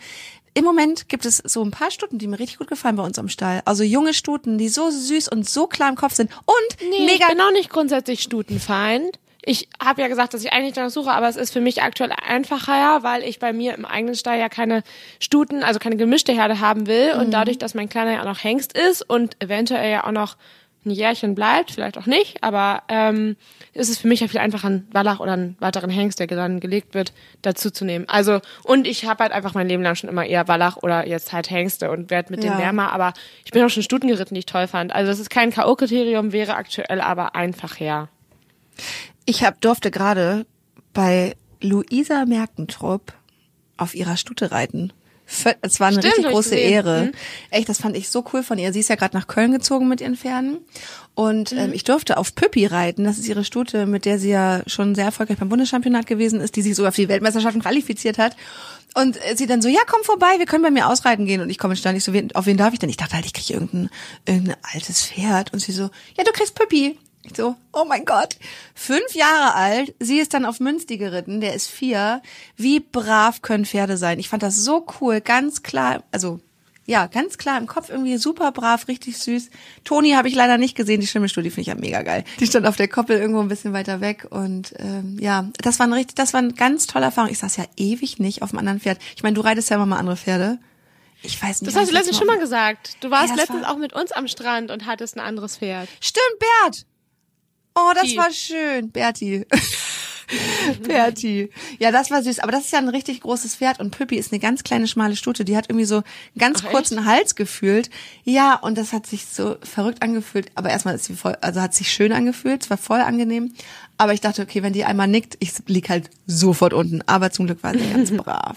Im 0.56 0.64
Moment 0.64 1.10
gibt 1.10 1.26
es 1.26 1.36
so 1.36 1.62
ein 1.62 1.70
paar 1.70 1.90
Stuten, 1.90 2.16
die 2.16 2.26
mir 2.26 2.38
richtig 2.38 2.56
gut 2.56 2.68
gefallen 2.68 2.96
bei 2.96 3.02
uns 3.02 3.18
am 3.18 3.28
Stall. 3.28 3.60
Also 3.66 3.82
junge 3.82 4.14
Stuten, 4.14 4.56
die 4.56 4.70
so 4.70 4.88
süß 4.88 5.28
und 5.28 5.46
so 5.46 5.66
klar 5.66 5.90
im 5.90 5.96
Kopf 5.96 6.14
sind 6.14 6.30
und 6.46 6.88
Nee, 6.90 7.04
mega 7.04 7.26
ich 7.26 7.28
bin 7.28 7.40
auch 7.42 7.52
nicht 7.52 7.68
grundsätzlich 7.68 8.22
Stutenfeind. 8.22 9.18
Ich 9.44 9.68
habe 9.84 10.00
ja 10.00 10.08
gesagt, 10.08 10.32
dass 10.32 10.42
ich 10.42 10.54
eigentlich 10.54 10.72
danach 10.72 10.88
suche, 10.88 11.10
aber 11.10 11.28
es 11.28 11.36
ist 11.36 11.52
für 11.52 11.60
mich 11.60 11.82
aktuell 11.82 12.10
einfacher, 12.26 12.74
ja, 12.74 13.02
weil 13.02 13.22
ich 13.22 13.38
bei 13.38 13.52
mir 13.52 13.74
im 13.74 13.84
eigenen 13.84 14.14
Stall 14.14 14.38
ja 14.38 14.48
keine 14.48 14.82
Stuten, 15.20 15.62
also 15.62 15.78
keine 15.78 15.98
gemischte 15.98 16.32
Herde 16.32 16.58
haben 16.58 16.86
will. 16.86 17.12
Und 17.20 17.32
dadurch, 17.32 17.58
dass 17.58 17.74
mein 17.74 17.90
Kleiner 17.90 18.14
ja 18.14 18.20
auch 18.22 18.24
noch 18.24 18.42
Hengst 18.42 18.72
ist 18.72 19.02
und 19.02 19.36
eventuell 19.42 19.92
ja 19.92 20.04
auch 20.04 20.12
noch 20.12 20.38
ein 20.86 20.90
Jährchen 20.90 21.34
bleibt, 21.34 21.72
vielleicht 21.72 21.98
auch 21.98 22.06
nicht, 22.06 22.42
aber 22.42 22.82
ähm, 22.88 23.36
ist 23.72 23.90
es 23.90 23.98
für 23.98 24.08
mich 24.08 24.20
ja 24.20 24.28
viel 24.28 24.40
einfacher, 24.40 24.68
einen 24.68 24.88
Wallach 24.92 25.20
oder 25.20 25.32
einen 25.32 25.56
weiteren 25.60 25.90
Hengst, 25.90 26.18
der 26.20 26.26
dann 26.28 26.60
gelegt 26.60 26.94
wird, 26.94 27.12
dazu 27.42 27.70
zu 27.70 27.84
nehmen. 27.84 28.06
Also, 28.08 28.40
und 28.62 28.86
ich 28.86 29.04
habe 29.04 29.22
halt 29.24 29.32
einfach 29.32 29.54
mein 29.54 29.68
Leben 29.68 29.82
lang 29.82 29.94
schon 29.96 30.08
immer 30.08 30.24
eher 30.24 30.48
Wallach 30.48 30.76
oder 30.78 31.06
jetzt 31.06 31.32
halt 31.32 31.50
Hengste 31.50 31.90
und 31.90 32.10
werde 32.10 32.30
mit 32.32 32.42
Ja. 32.42 32.50
denen 32.50 32.62
wärmer, 32.62 32.92
aber 32.92 33.12
ich 33.44 33.50
bin 33.50 33.62
auch 33.64 33.68
schon 33.70 33.82
Stuten 33.82 34.08
geritten, 34.08 34.34
die 34.34 34.40
ich 34.40 34.46
toll 34.46 34.66
fand. 34.68 34.92
Also 34.94 35.10
das 35.10 35.18
ist 35.20 35.28
kein 35.30 35.50
K.O.-Kriterium, 35.50 36.32
wäre 36.32 36.54
aktuell 36.54 37.00
aber 37.00 37.34
einfach 37.34 37.78
her. 37.80 38.08
Ich 39.24 39.44
hab, 39.44 39.60
durfte 39.60 39.90
gerade 39.90 40.46
bei 40.92 41.34
Luisa 41.60 42.24
Merkentrupp 42.26 43.12
auf 43.76 43.94
ihrer 43.94 44.16
Stute 44.16 44.52
reiten. 44.52 44.92
Es 45.60 45.80
war 45.80 45.88
eine 45.88 45.98
Stimmt, 45.98 46.18
richtig 46.18 46.32
große. 46.32 46.54
Ehre. 46.54 47.04
Mhm. 47.06 47.12
Echt, 47.50 47.68
das 47.68 47.78
fand 47.78 47.96
ich 47.96 48.08
so 48.08 48.24
cool 48.32 48.42
von 48.44 48.58
ihr. 48.58 48.72
Sie 48.72 48.80
ist 48.80 48.88
ja 48.88 48.94
gerade 48.94 49.16
nach 49.16 49.26
Köln 49.26 49.50
gezogen 49.52 49.88
mit 49.88 50.00
ihren 50.00 50.16
Pferden. 50.16 50.58
Und 51.14 51.52
Mhm. 51.52 51.58
ähm, 51.58 51.72
ich 51.72 51.82
durfte 51.84 52.16
auf 52.16 52.34
Püppi 52.34 52.66
reiten. 52.66 53.04
Das 53.04 53.18
ist 53.18 53.26
ihre 53.26 53.42
Stute, 53.44 53.86
mit 53.86 54.04
der 54.04 54.18
sie 54.18 54.30
ja 54.30 54.62
schon 54.66 54.94
sehr 54.94 55.06
erfolgreich 55.06 55.38
beim 55.38 55.48
Bundeschampionat 55.48 56.06
gewesen 56.06 56.40
ist, 56.40 56.54
die 56.56 56.62
sich 56.62 56.74
sogar 56.76 56.92
für 56.92 57.00
die 57.02 57.08
Weltmeisterschaften 57.08 57.60
qualifiziert 57.62 58.18
hat. 58.18 58.36
Und 58.94 59.16
äh, 59.28 59.36
sie 59.36 59.46
dann 59.46 59.60
so, 59.62 59.68
ja, 59.68 59.80
komm 59.86 60.02
vorbei, 60.04 60.38
wir 60.38 60.46
können 60.46 60.62
bei 60.62 60.70
mir 60.70 60.88
ausreiten 60.88 61.26
gehen. 61.26 61.40
Und 61.40 61.50
ich 61.50 61.58
komme 61.58 61.74
stand 61.76 61.98
ich 61.98 62.04
so, 62.04 62.12
auf 62.34 62.46
wen 62.46 62.56
darf 62.56 62.72
ich 62.72 62.78
denn? 62.78 62.88
Ich 62.88 62.96
dachte 62.96 63.14
halt, 63.14 63.26
ich 63.26 63.32
kriege 63.34 63.52
irgendein, 63.54 63.90
irgendein 64.26 64.56
altes 64.74 65.02
Pferd. 65.06 65.52
Und 65.52 65.58
sie 65.58 65.72
so, 65.72 65.90
ja, 66.16 66.24
du 66.24 66.32
kriegst 66.32 66.54
Püppi. 66.54 66.96
Ich 67.28 67.36
so, 67.36 67.56
oh 67.72 67.84
mein 67.86 68.04
Gott. 68.04 68.36
Fünf 68.74 69.14
Jahre 69.14 69.54
alt, 69.54 69.94
sie 70.00 70.18
ist 70.20 70.32
dann 70.34 70.44
auf 70.44 70.60
Münsti 70.60 70.96
geritten, 70.96 71.40
der 71.40 71.54
ist 71.54 71.68
vier. 71.68 72.22
Wie 72.56 72.80
brav 72.80 73.42
können 73.42 73.64
Pferde 73.66 73.96
sein? 73.96 74.18
Ich 74.18 74.28
fand 74.28 74.42
das 74.42 74.56
so 74.56 74.86
cool, 75.00 75.20
ganz 75.20 75.62
klar, 75.62 76.02
also 76.12 76.40
ja, 76.88 77.06
ganz 77.08 77.36
klar 77.36 77.58
im 77.58 77.66
Kopf 77.66 77.90
irgendwie 77.90 78.16
super 78.16 78.52
brav, 78.52 78.86
richtig 78.86 79.18
süß. 79.18 79.50
Toni 79.82 80.12
habe 80.12 80.28
ich 80.28 80.36
leider 80.36 80.56
nicht 80.56 80.76
gesehen, 80.76 81.00
die 81.00 81.08
Schimmelstudie 81.08 81.50
finde 81.50 81.62
ich 81.62 81.66
ja 81.66 81.74
mega 81.74 82.02
geil. 82.02 82.22
Die 82.38 82.46
stand 82.46 82.64
auf 82.64 82.76
der 82.76 82.86
Koppel 82.86 83.18
irgendwo 83.18 83.40
ein 83.40 83.48
bisschen 83.48 83.72
weiter 83.72 84.00
weg 84.00 84.28
und 84.30 84.72
ähm, 84.78 85.16
ja, 85.20 85.48
das 85.58 85.80
war 85.80 85.88
ein 85.88 85.92
richtig, 85.92 86.14
das 86.14 86.32
war 86.32 86.40
ein 86.42 86.54
ganz 86.54 86.86
toller 86.86 87.06
Erfahrung. 87.06 87.30
Ich 87.30 87.38
saß 87.40 87.56
ja 87.56 87.64
ewig 87.76 88.20
nicht 88.20 88.42
auf 88.42 88.50
einem 88.52 88.60
anderen 88.60 88.78
Pferd. 88.80 88.98
Ich 89.16 89.24
meine, 89.24 89.34
du 89.34 89.40
reitest 89.40 89.68
ja 89.70 89.76
immer 89.76 89.86
mal 89.86 89.98
andere 89.98 90.16
Pferde. 90.16 90.58
Ich 91.22 91.42
weiß 91.42 91.62
nicht. 91.62 91.74
Das 91.74 91.80
hast 91.80 91.88
du 91.90 91.94
letztens 91.94 92.18
schon 92.18 92.26
Mal- 92.28 92.38
gesagt. 92.38 92.98
Du 93.00 93.10
warst 93.10 93.30
Ja, 93.30 93.34
letztens 93.34 93.62
war- 93.64 93.72
auch 93.72 93.78
mit 93.78 93.92
uns 93.92 94.12
am 94.12 94.28
Strand 94.28 94.70
und 94.70 94.86
hattest 94.86 95.16
ein 95.16 95.20
anderes 95.20 95.56
Pferd. 95.56 95.88
Stimmt, 96.00 96.38
Bert. 96.38 96.86
Oh, 97.76 97.92
das 97.94 98.04
Die. 98.04 98.16
war 98.16 98.30
schön. 98.32 98.90
Berti. 98.90 99.44
Berti. 100.82 101.50
Ja, 101.78 101.92
das 101.92 102.10
war 102.10 102.22
süß. 102.22 102.40
Aber 102.40 102.50
das 102.50 102.64
ist 102.64 102.72
ja 102.72 102.78
ein 102.78 102.88
richtig 102.88 103.20
großes 103.20 103.54
Pferd 103.56 103.78
und 103.78 103.90
Püppi 103.96 104.16
ist 104.16 104.32
eine 104.32 104.40
ganz 104.40 104.64
kleine, 104.64 104.88
schmale 104.88 105.14
Stute. 105.14 105.44
Die 105.44 105.56
hat 105.56 105.66
irgendwie 105.68 105.84
so 105.84 105.96
einen 105.96 106.04
ganz 106.38 106.62
Ach, 106.66 106.70
kurzen 106.70 107.04
Hals 107.04 107.34
gefühlt. 107.36 107.90
Ja, 108.24 108.54
und 108.54 108.76
das 108.76 108.92
hat 108.92 109.06
sich 109.06 109.26
so 109.26 109.56
verrückt 109.62 110.02
angefühlt. 110.02 110.50
Aber 110.54 110.70
erstmal 110.70 110.96
ist 110.96 111.04
sie 111.04 111.14
voll, 111.14 111.36
also 111.42 111.60
hat 111.60 111.74
sich 111.74 111.92
schön 111.92 112.12
angefühlt. 112.12 112.64
Es 112.64 112.70
war 112.70 112.76
voll 112.78 113.00
angenehm. 113.00 113.52
Aber 113.98 114.14
ich 114.14 114.20
dachte, 114.20 114.42
okay, 114.42 114.62
wenn 114.62 114.72
die 114.72 114.84
einmal 114.84 115.06
nickt, 115.06 115.36
ich 115.38 115.52
lieg 115.66 115.88
halt 115.90 116.10
sofort 116.26 116.72
unten. 116.72 117.02
Aber 117.06 117.30
zum 117.30 117.46
Glück 117.46 117.62
war 117.62 117.72
sie 117.72 117.88
ganz 117.92 118.10
brav. 118.16 118.56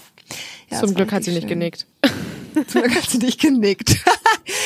Ja, 0.70 0.80
Zum 0.80 0.94
Glück 0.94 1.12
hat 1.12 1.24
sie 1.24 1.30
richtig 1.30 1.56
nicht 1.56 1.86
schön. 1.86 2.10
genickt. 2.56 2.70
Zum 2.70 2.82
Glück 2.82 2.94
hat 2.96 3.10
sie 3.10 3.18
nicht 3.18 3.40
genickt. 3.40 3.96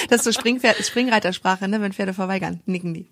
Das 0.09 0.21
ist 0.21 0.25
so 0.25 0.33
Springpferd, 0.33 0.77
Springreitersprache, 0.85 1.69
ne? 1.69 1.81
Wenn 1.81 1.93
Pferde 1.93 2.15
verweigern, 2.15 2.61
nicken 2.65 2.95
die. 2.95 3.07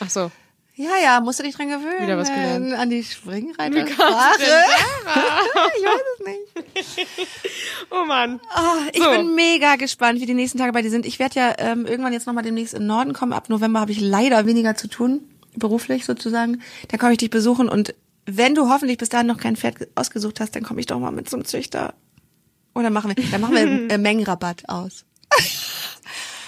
Ach 0.00 0.10
so. 0.10 0.30
Ja, 0.76 0.92
ja, 1.02 1.20
musst 1.20 1.38
du 1.38 1.42
dich 1.42 1.54
dran 1.54 1.68
gewöhnen. 1.68 2.02
Wieder 2.02 2.16
was 2.16 2.28
gelernt. 2.28 2.72
An 2.72 2.88
die 2.88 3.04
Springreitersprache. 3.04 4.42
ich 5.76 5.84
weiß 5.84 6.00
es 6.18 6.26
nicht. 6.26 7.08
Oh 7.90 8.04
Mann. 8.04 8.40
Oh, 8.56 8.88
ich 8.92 9.02
So. 9.02 9.10
bin 9.10 9.34
mega 9.34 9.74
gespannt, 9.76 10.20
wie 10.20 10.26
die 10.26 10.32
nächsten 10.34 10.58
Tage 10.58 10.72
bei 10.72 10.80
dir 10.80 10.90
sind. 10.90 11.04
Ich 11.04 11.18
werde 11.18 11.34
ja 11.40 11.54
ähm, 11.58 11.84
irgendwann 11.86 12.12
jetzt 12.12 12.26
nochmal 12.26 12.44
demnächst 12.44 12.72
in 12.72 12.82
den 12.82 12.86
Norden 12.86 13.12
kommen. 13.12 13.32
Ab 13.32 13.48
November 13.48 13.80
habe 13.80 13.90
ich 13.90 14.00
leider 14.00 14.46
weniger 14.46 14.76
zu 14.76 14.86
tun, 14.88 15.22
beruflich 15.56 16.04
sozusagen. 16.04 16.62
Da 16.88 16.96
komme 16.98 17.12
ich 17.12 17.18
dich 17.18 17.30
besuchen 17.30 17.68
und 17.68 17.94
wenn 18.26 18.54
du 18.54 18.68
hoffentlich 18.70 18.96
bis 18.96 19.08
dahin 19.08 19.26
noch 19.26 19.38
kein 19.38 19.56
Pferd 19.56 19.88
ausgesucht 19.96 20.38
hast, 20.40 20.54
dann 20.54 20.62
komme 20.62 20.78
ich 20.80 20.86
doch 20.86 21.00
mal 21.00 21.10
mit 21.10 21.28
zum 21.28 21.44
Züchter. 21.44 21.94
Oder 22.74 22.90
machen 22.90 23.14
wir, 23.14 23.24
dann 23.30 23.40
machen 23.40 23.54
wir 23.54 23.62
einen 23.62 23.90
äh, 23.90 23.98
Mengenrabatt 23.98 24.68
aus. 24.68 25.04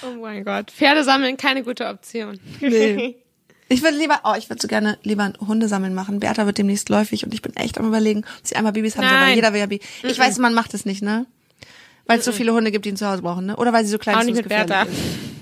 Oh 0.06 0.14
mein 0.20 0.44
Gott. 0.44 0.70
Pferde 0.70 1.02
sammeln, 1.02 1.36
keine 1.36 1.64
gute 1.64 1.86
Option. 1.86 2.38
Nee. 2.60 3.16
Ich 3.72 3.82
würde 3.82 3.96
lieber, 3.96 4.20
oh, 4.24 4.34
ich 4.36 4.50
würde 4.50 4.60
so 4.60 4.68
gerne 4.68 4.98
lieber 5.02 5.22
ein 5.24 5.34
Hundesammeln 5.40 5.94
machen. 5.94 6.20
Bertha 6.20 6.44
wird 6.46 6.58
demnächst 6.58 6.88
läufig 6.90 7.24
und 7.24 7.32
ich 7.32 7.40
bin 7.40 7.56
echt 7.56 7.78
am 7.78 7.86
überlegen, 7.86 8.24
ob 8.38 8.46
sie 8.46 8.54
einmal 8.56 8.72
Babys 8.72 8.96
haben 8.96 9.08
soll, 9.08 9.18
weil 9.18 9.34
jeder 9.34 9.52
will 9.52 9.60
ja 9.60 9.66
Baby. 9.66 9.82
Ich 10.02 10.18
weiß, 10.18 10.38
man 10.38 10.52
macht 10.52 10.74
es 10.74 10.84
nicht, 10.84 11.02
ne? 11.02 11.26
Weil 12.06 12.18
es 12.18 12.24
so 12.24 12.32
viele 12.32 12.52
Hunde 12.52 12.70
gibt, 12.70 12.84
die 12.84 12.90
ihn 12.90 12.96
zu 12.96 13.08
Hause 13.08 13.22
brauchen, 13.22 13.46
ne? 13.46 13.56
Oder 13.56 13.72
weil 13.72 13.84
sie 13.84 13.90
so 13.92 13.98
klein 13.98 14.16
Auch 14.16 14.20
ist, 14.20 14.26
nicht 14.26 14.36
wo 14.36 14.40
es 14.40 14.44
mit 14.44 14.66
Bertha. 14.66 14.82
ist. 14.82 14.92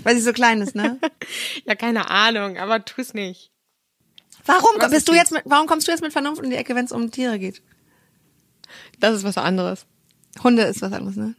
Weil 0.04 0.14
sie 0.14 0.22
so 0.22 0.32
klein 0.32 0.60
ist, 0.62 0.74
ne? 0.74 0.98
Ja, 1.66 1.74
keine 1.74 2.10
Ahnung, 2.10 2.56
aber 2.58 2.84
tu's 2.84 3.14
nicht. 3.14 3.50
Warum 4.46 4.70
Was 4.78 4.90
bist 4.90 5.08
du 5.08 5.12
jetzt 5.14 5.32
mit, 5.32 5.42
warum 5.44 5.66
kommst 5.66 5.88
du 5.88 5.92
jetzt 5.92 6.02
mit 6.02 6.12
Vernunft 6.12 6.42
in 6.42 6.50
die 6.50 6.56
Ecke, 6.56 6.74
wenn 6.74 6.84
es 6.84 6.92
um 6.92 7.10
Tiere 7.10 7.38
geht? 7.38 7.62
Das 8.98 9.14
ist 9.16 9.24
was 9.24 9.36
anderes. 9.38 9.86
Hunde 10.42 10.62
ist 10.62 10.82
was 10.82 10.92
anderes, 10.92 11.16
ne? 11.16 11.34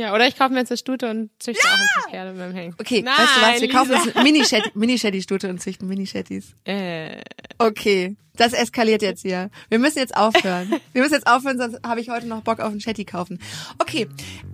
Ja, 0.00 0.14
oder 0.14 0.26
ich 0.26 0.36
kaufe 0.36 0.52
mir 0.54 0.60
jetzt 0.60 0.70
eine 0.70 0.78
Stute 0.78 1.10
und 1.10 1.30
züchte 1.38 1.62
auch 1.68 1.72
ein 1.72 1.86
paar 2.02 2.10
Pferde 2.10 2.32
mit 2.32 2.40
dem 2.40 2.54
Hängen. 2.54 2.74
Okay, 2.80 3.02
Nein, 3.02 3.14
weißt 3.18 3.36
du 3.36 3.42
was? 3.42 3.60
Wir 3.60 3.68
kaufen 3.68 3.90
Lisa. 3.90 4.02
uns 4.04 4.16
eine 4.16 4.24
Mini-Shetty- 4.30 4.70
Mini-Shetty-Stute 4.74 5.48
und 5.50 5.60
züchten 5.60 5.88
Mini-Shetties. 5.88 6.54
Äh, 6.64 7.20
Okay, 7.58 8.16
das 8.36 8.54
eskaliert 8.54 9.02
jetzt 9.02 9.20
hier. 9.20 9.50
Wir 9.68 9.78
müssen 9.78 9.98
jetzt 9.98 10.16
aufhören. 10.16 10.72
Wir 10.94 11.02
müssen 11.02 11.12
jetzt 11.14 11.26
aufhören, 11.26 11.58
sonst 11.58 11.80
habe 11.86 12.00
ich 12.00 12.08
heute 12.08 12.26
noch 12.26 12.40
Bock 12.40 12.60
auf 12.60 12.70
einen 12.70 12.80
Shetty 12.80 13.04
kaufen. 13.04 13.38
Okay, 13.78 14.08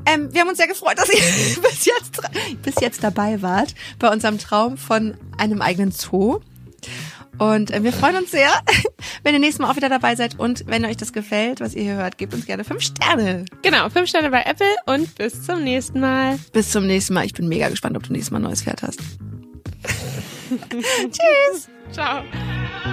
ähm, 0.07 0.33
wir 0.35 0.41
haben 0.41 0.49
uns 0.49 0.59
sehr 0.59 0.67
gefreut, 0.67 0.99
dass 0.99 1.09
ihr 1.09 1.21
bis 1.63 1.85
jetzt, 1.85 2.21
bis 2.63 2.75
jetzt 2.81 3.05
dabei 3.05 3.41
wart 3.43 3.75
bei 4.01 4.11
unserem 4.11 4.39
Traum 4.39 4.77
von 4.77 5.17
einem 5.39 5.63
eigenen 5.63 5.93
Zoo. 5.93 6.41
Und 7.39 7.71
äh, 7.71 7.83
wir 7.83 7.93
freuen 7.93 8.17
uns 8.17 8.31
sehr, 8.31 8.49
wenn 9.23 9.35
ihr 9.35 9.41
nächstes 9.41 9.61
Mal 9.61 9.71
auch 9.71 9.77
wieder 9.77 9.89
dabei 9.89 10.17
seid. 10.17 10.39
Und 10.39 10.65
wenn 10.67 10.85
euch 10.85 10.97
das 10.97 11.13
gefällt, 11.13 11.61
was 11.61 11.75
ihr 11.75 11.83
hier 11.83 11.95
hört, 11.97 12.19
gebt 12.19 12.35
uns 12.35 12.47
gerne 12.47 12.65
fünf 12.65 12.83
Sterne. 12.83 13.45
genau, 13.63 13.89
fünf 13.89 14.09
Sterne 14.09 14.31
bei 14.31 14.43
Apple 14.43 14.75
und 14.87 15.15
bis 15.17 15.43
zum 15.43 15.63
nächsten 15.63 16.01
Mal. 16.01 16.39
Bis 16.53 16.71
zum 16.71 16.87
nächsten 16.87 17.15
Mal. 17.15 17.25
Ich 17.25 17.35
bin 17.35 17.49
mega 17.49 17.69
gespannt, 17.69 17.97
ob 17.97 18.03
du 18.05 18.13
nächstes 18.13 18.31
Mal 18.31 18.39
ein 18.39 18.45
neues 18.45 18.63
Pferd 18.63 18.83
hast. 18.83 19.01
Tschüss. 20.71 21.69
Ciao. 21.93 22.23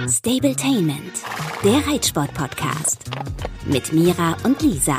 Stabletainment, 0.08 1.22
der 1.64 1.86
Reitsport-Podcast. 1.86 3.04
Mit 3.66 3.92
Mira 3.92 4.36
und 4.44 4.60
Lisa. 4.62 4.98